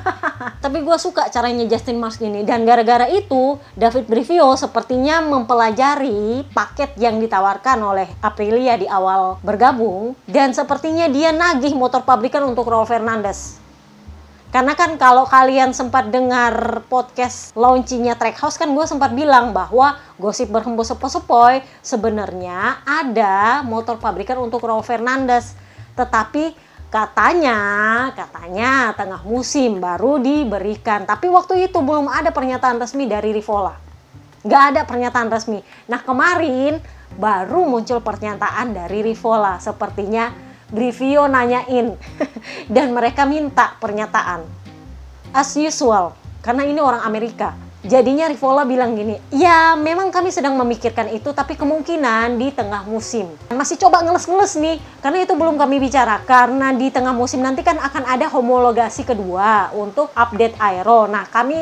Tapi 0.64 0.84
gue 0.84 0.98
suka 1.00 1.32
caranya 1.32 1.64
Justin 1.72 2.04
Marks 2.04 2.20
ini 2.20 2.44
dan 2.44 2.68
gara-gara 2.68 3.08
itu 3.08 3.56
David 3.80 4.12
Brivio 4.12 4.52
sepertinya 4.60 5.24
mempelajari 5.24 6.44
paket 6.52 7.00
yang 7.00 7.24
ditawarkan 7.24 7.80
oleh 7.80 8.12
Aprilia 8.20 8.76
di 8.76 8.84
awal 8.92 9.40
bergabung 9.40 10.20
dan 10.28 10.52
sepertinya 10.52 11.08
dia 11.08 11.32
nagih 11.32 11.72
motor 11.80 12.04
pabrikan 12.04 12.44
untuk 12.44 12.68
Raul 12.68 12.84
Fernandez. 12.84 13.63
Karena 14.54 14.78
kan 14.78 15.02
kalau 15.02 15.26
kalian 15.26 15.74
sempat 15.74 16.14
dengar 16.14 16.86
podcast 16.86 17.58
launchingnya 17.58 18.14
Trackhouse 18.14 18.62
kan 18.62 18.70
gue 18.70 18.86
sempat 18.86 19.10
bilang 19.18 19.50
bahwa 19.50 19.98
gosip 20.22 20.54
berhembus 20.54 20.94
sepoi-sepoi 20.94 21.66
sebenarnya 21.82 22.86
ada 22.86 23.66
motor 23.66 23.98
pabrikan 23.98 24.38
untuk 24.38 24.62
Raul 24.62 24.86
Fernandez. 24.86 25.58
Tetapi 25.98 26.54
katanya, 26.94 27.58
katanya 28.14 28.94
tengah 28.94 29.26
musim 29.26 29.82
baru 29.82 30.22
diberikan. 30.22 31.10
Tapi 31.10 31.34
waktu 31.34 31.66
itu 31.66 31.82
belum 31.82 32.06
ada 32.06 32.30
pernyataan 32.30 32.78
resmi 32.78 33.10
dari 33.10 33.34
Rivola. 33.34 33.74
Gak 34.46 34.64
ada 34.70 34.82
pernyataan 34.86 35.34
resmi. 35.34 35.66
Nah 35.90 36.06
kemarin 36.06 36.78
baru 37.18 37.66
muncul 37.66 38.06
pernyataan 38.06 38.70
dari 38.70 39.02
Rivola. 39.02 39.58
Sepertinya 39.58 40.53
Brivio 40.74 41.30
nanyain 41.30 41.94
dan 42.66 42.88
mereka 42.98 43.30
minta 43.30 43.78
pernyataan. 43.78 44.42
As 45.30 45.54
usual, 45.54 46.18
karena 46.42 46.66
ini 46.66 46.82
orang 46.82 47.06
Amerika. 47.06 47.54
Jadinya 47.84 48.32
Rivola 48.32 48.64
bilang 48.64 48.96
gini, 48.96 49.20
ya 49.28 49.76
memang 49.76 50.08
kami 50.08 50.32
sedang 50.32 50.56
memikirkan 50.56 51.12
itu 51.12 51.36
tapi 51.36 51.60
kemungkinan 51.60 52.40
di 52.40 52.48
tengah 52.56 52.88
musim. 52.88 53.28
Masih 53.52 53.76
coba 53.76 54.00
ngeles-ngeles 54.08 54.56
nih, 54.56 54.80
karena 55.04 55.28
itu 55.28 55.36
belum 55.36 55.60
kami 55.60 55.84
bicara. 55.84 56.24
Karena 56.24 56.72
di 56.72 56.88
tengah 56.88 57.12
musim 57.12 57.44
nanti 57.44 57.60
kan 57.60 57.76
akan 57.76 58.08
ada 58.08 58.32
homologasi 58.32 59.04
kedua 59.04 59.76
untuk 59.76 60.16
update 60.16 60.56
aero. 60.64 61.12
Nah 61.12 61.28
kami 61.28 61.60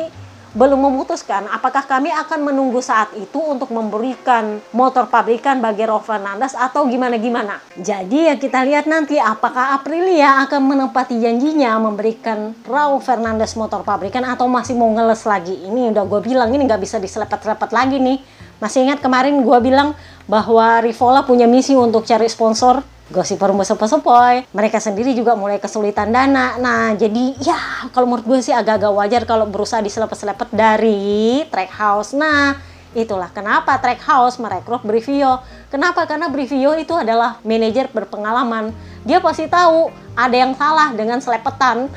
belum 0.52 0.84
memutuskan 0.84 1.48
apakah 1.48 1.88
kami 1.88 2.12
akan 2.12 2.44
menunggu 2.44 2.84
saat 2.84 3.08
itu 3.16 3.40
untuk 3.40 3.72
memberikan 3.72 4.60
motor 4.76 5.08
pabrikan 5.08 5.64
bagi 5.64 5.88
Raul 5.88 6.04
Fernandez 6.04 6.52
atau 6.52 6.84
gimana-gimana. 6.84 7.56
Jadi 7.80 8.28
ya 8.28 8.36
kita 8.36 8.60
lihat 8.60 8.84
nanti 8.84 9.16
apakah 9.16 9.72
Aprilia 9.72 10.44
akan 10.44 10.60
menepati 10.76 11.16
janjinya 11.24 11.80
memberikan 11.80 12.52
Raul 12.68 13.00
Fernandez 13.00 13.56
motor 13.56 13.80
pabrikan 13.80 14.28
atau 14.28 14.44
masih 14.44 14.76
mau 14.76 14.92
ngeles 14.92 15.24
lagi. 15.24 15.56
Ini 15.56 15.96
udah 15.96 16.04
gue 16.04 16.20
bilang 16.20 16.52
ini 16.52 16.68
nggak 16.68 16.84
bisa 16.84 17.00
diselepet-selepet 17.00 17.72
lagi 17.72 17.96
nih. 17.96 18.20
Masih 18.60 18.84
ingat 18.84 19.00
kemarin 19.00 19.40
gue 19.40 19.58
bilang 19.64 19.96
bahwa 20.28 20.84
Rivola 20.84 21.24
punya 21.24 21.48
misi 21.48 21.72
untuk 21.72 22.04
cari 22.04 22.28
sponsor 22.28 22.91
gosip 23.12 23.36
rumah 23.38 23.68
sepoi-sepoi 23.68 24.48
mereka 24.56 24.80
sendiri 24.80 25.12
juga 25.12 25.36
mulai 25.36 25.60
kesulitan 25.60 26.08
dana. 26.08 26.56
Nah 26.56 26.96
jadi 26.96 27.36
ya 27.38 27.86
kalau 27.92 28.08
menurut 28.08 28.24
gue 28.24 28.40
sih 28.40 28.56
agak-agak 28.56 28.92
wajar 28.96 29.22
kalau 29.28 29.44
berusaha 29.44 29.84
diselepet-selepet 29.84 30.48
dari 30.50 31.44
track 31.52 31.70
house. 31.76 32.16
Nah 32.16 32.56
itulah 32.96 33.28
kenapa 33.28 33.76
track 33.76 34.00
house 34.04 34.40
merekrut 34.40 34.80
Brivio 34.84 35.44
kenapa? 35.68 36.08
Karena 36.08 36.32
Brivio 36.32 36.72
itu 36.80 36.96
adalah 36.96 37.36
manajer 37.44 37.92
berpengalaman. 37.92 38.72
Dia 39.04 39.20
pasti 39.20 39.44
tahu 39.46 39.92
ada 40.16 40.36
yang 40.36 40.56
salah 40.56 40.96
dengan 40.96 41.20
selepetan. 41.20 41.86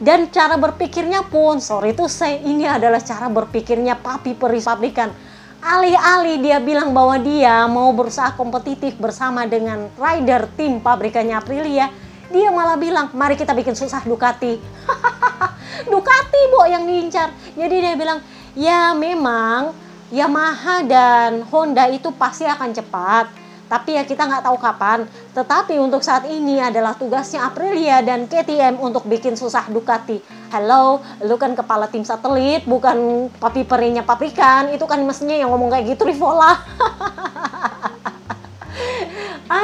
Dan 0.00 0.32
cara 0.32 0.56
berpikirnya 0.56 1.28
pun 1.28 1.60
sorry 1.60 1.92
itu 1.92 2.08
saya 2.08 2.40
ini 2.40 2.64
adalah 2.64 3.04
cara 3.04 3.28
berpikirnya 3.28 4.00
papi 4.00 4.32
peri 4.32 4.60
pabrikan 4.64 5.12
Alih-alih 5.60 6.40
dia 6.40 6.56
bilang 6.56 6.96
bahwa 6.96 7.20
dia 7.20 7.68
mau 7.68 7.92
berusaha 7.92 8.32
kompetitif 8.32 8.96
bersama 8.96 9.44
dengan 9.44 9.92
rider 10.00 10.48
tim 10.56 10.80
pabrikannya 10.80 11.36
Aprilia, 11.36 11.92
dia 12.32 12.48
malah 12.48 12.80
bilang, 12.80 13.12
mari 13.12 13.36
kita 13.36 13.52
bikin 13.52 13.76
susah 13.76 14.00
Ducati. 14.00 14.56
Ducati, 15.92 16.40
Bo, 16.48 16.64
yang 16.64 16.88
diincar. 16.88 17.28
Jadi 17.52 17.76
dia 17.76 17.92
bilang, 17.92 18.24
ya 18.56 18.96
memang 18.96 19.76
Yamaha 20.08 20.80
dan 20.80 21.44
Honda 21.52 21.92
itu 21.92 22.08
pasti 22.16 22.48
akan 22.48 22.72
cepat 22.72 23.28
tapi 23.70 23.94
ya 23.94 24.02
kita 24.02 24.26
nggak 24.26 24.50
tahu 24.50 24.58
kapan. 24.58 25.06
Tetapi 25.30 25.78
untuk 25.78 26.02
saat 26.02 26.26
ini 26.26 26.58
adalah 26.58 26.98
tugasnya 26.98 27.46
Aprilia 27.46 28.02
dan 28.02 28.26
KTM 28.26 28.82
untuk 28.82 29.06
bikin 29.06 29.38
susah 29.38 29.70
Ducati. 29.70 30.18
Hello, 30.50 30.98
lu 31.22 31.38
kan 31.38 31.54
kepala 31.54 31.86
tim 31.86 32.02
satelit, 32.02 32.66
bukan 32.66 33.30
papi 33.38 33.62
perinya 33.62 34.02
pabrikan. 34.02 34.74
Itu 34.74 34.90
kan 34.90 34.98
mestinya 35.06 35.38
yang 35.38 35.54
ngomong 35.54 35.70
kayak 35.70 35.94
gitu 35.94 36.02
Rivola. 36.02 36.58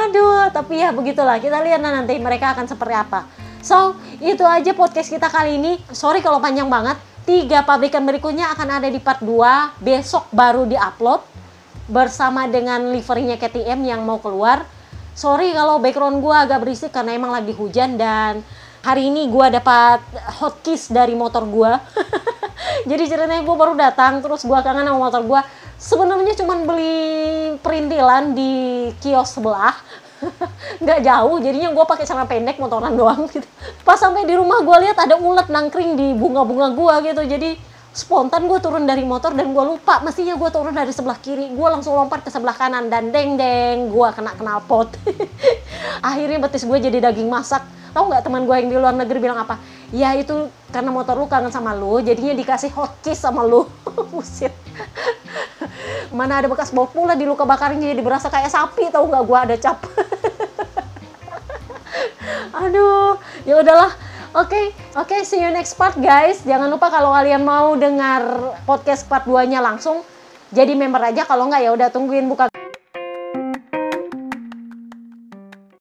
Aduh, 0.07 0.47
tapi 0.55 0.79
ya 0.79 0.95
begitulah. 0.95 1.43
Kita 1.43 1.59
lihat 1.59 1.83
nanti 1.83 2.15
mereka 2.15 2.55
akan 2.55 2.63
seperti 2.63 2.95
apa. 2.95 3.27
So, 3.59 3.99
itu 4.23 4.47
aja 4.47 4.71
podcast 4.71 5.11
kita 5.11 5.27
kali 5.27 5.59
ini. 5.59 5.83
Sorry 5.91 6.23
kalau 6.23 6.39
panjang 6.39 6.71
banget. 6.71 6.95
Tiga 7.27 7.59
pabrikan 7.67 8.07
berikutnya 8.07 8.55
akan 8.55 8.79
ada 8.79 8.87
di 8.87 9.03
part 9.03 9.19
2. 9.19 9.83
Besok 9.83 10.31
baru 10.31 10.63
di-upload 10.63 11.36
bersama 11.87 12.45
dengan 12.51 12.91
liverynya 12.91 13.39
KTM 13.39 13.79
yang 13.87 14.03
mau 14.03 14.19
keluar. 14.19 14.67
Sorry 15.17 15.55
kalau 15.55 15.81
background 15.81 16.21
gue 16.21 16.35
agak 16.35 16.61
berisik 16.61 16.93
karena 16.93 17.17
emang 17.17 17.33
lagi 17.33 17.55
hujan 17.55 17.97
dan 17.97 18.45
hari 18.85 19.09
ini 19.09 19.31
gue 19.31 19.45
dapat 19.49 20.03
hotkey 20.37 20.77
dari 20.93 21.17
motor 21.17 21.47
gue. 21.47 21.71
Jadi 22.89 23.03
ceritanya 23.09 23.41
gue 23.41 23.55
baru 23.57 23.73
datang 23.73 24.21
terus 24.21 24.45
gue 24.45 24.59
kangen 24.61 24.85
sama 24.85 24.99
motor 24.99 25.25
gue. 25.25 25.41
Sebenarnya 25.77 26.33
cuma 26.37 26.59
beli 26.61 27.57
perintilan 27.65 28.35
di 28.37 28.51
kios 29.01 29.33
sebelah. 29.33 29.73
nggak 30.83 30.99
jauh 31.05 31.37
jadinya 31.37 31.69
gue 31.69 31.85
pakai 31.85 32.05
celana 32.09 32.25
pendek 32.25 32.57
motoran 32.57 32.97
doang 32.97 33.29
gitu 33.29 33.45
pas 33.85 34.01
sampai 34.01 34.25
di 34.25 34.33
rumah 34.33 34.65
gue 34.65 34.77
lihat 34.89 34.97
ada 34.97 35.13
ulet 35.13 35.45
nangkring 35.45 35.93
di 35.93 36.17
bunga-bunga 36.17 36.73
gue 36.73 37.13
gitu 37.13 37.21
jadi 37.37 37.49
spontan 37.97 38.45
gue 38.45 38.61
turun 38.61 38.85
dari 38.85 39.01
motor 39.01 39.33
dan 39.33 39.57
gue 39.57 39.63
lupa 39.65 39.97
mestinya 40.05 40.37
gue 40.37 40.49
turun 40.53 40.69
dari 40.69 40.93
sebelah 40.93 41.17
kiri. 41.17 41.49
Gue 41.49 41.65
langsung 41.65 41.97
lompat 41.97 42.21
ke 42.21 42.29
sebelah 42.29 42.53
kanan 42.53 42.93
dan 42.93 43.09
deng 43.09 43.41
deng 43.41 43.89
gue 43.89 44.07
kena 44.13 44.37
knalpot. 44.37 44.93
Akhirnya 46.05 46.37
betis 46.37 46.61
gue 46.61 46.77
jadi 46.77 47.01
daging 47.01 47.25
masak. 47.25 47.65
Tau 47.97 48.05
nggak 48.05 48.21
teman 48.21 48.45
gue 48.45 48.53
yang 48.53 48.69
di 48.69 48.77
luar 48.77 48.93
negeri 48.93 49.17
bilang 49.17 49.41
apa? 49.41 49.57
Ya 49.89 50.13
itu 50.13 50.45
karena 50.69 50.93
motor 50.93 51.17
lu 51.17 51.25
kangen 51.25 51.49
sama 51.49 51.73
lu 51.73 51.97
jadinya 52.05 52.37
dikasih 52.37 52.69
hotkey 52.69 53.17
sama 53.17 53.41
lu. 53.41 53.65
Buset. 54.13 54.53
Mana 56.13 56.37
ada 56.37 56.45
bekas 56.45 56.69
bau 56.69 56.85
pula 56.85 57.17
di 57.17 57.25
luka 57.25 57.49
bakarnya 57.49 57.89
jadi 57.89 58.05
berasa 58.05 58.29
kayak 58.29 58.53
sapi 58.53 58.93
tau 58.93 59.09
nggak 59.09 59.23
gue 59.25 59.37
ada 59.41 59.55
cap. 59.57 59.81
Aduh 62.61 63.17
ya 63.41 63.57
udahlah 63.57 63.89
Oke, 64.35 64.51
okay, 64.51 64.65
oke, 64.99 65.07
okay, 65.07 65.21
see 65.23 65.39
you 65.39 65.47
next 65.55 65.79
part 65.79 65.95
guys. 65.95 66.43
Jangan 66.43 66.67
lupa 66.67 66.91
kalau 66.91 67.15
kalian 67.15 67.47
mau 67.47 67.79
dengar 67.79 68.51
podcast 68.67 69.07
part 69.07 69.23
2-nya 69.23 69.63
langsung 69.63 70.03
jadi 70.51 70.75
member 70.75 70.99
aja 70.99 71.23
kalau 71.23 71.47
nggak 71.47 71.63
ya 71.63 71.71
udah 71.71 71.87
tungguin 71.87 72.27
buka 72.27 72.51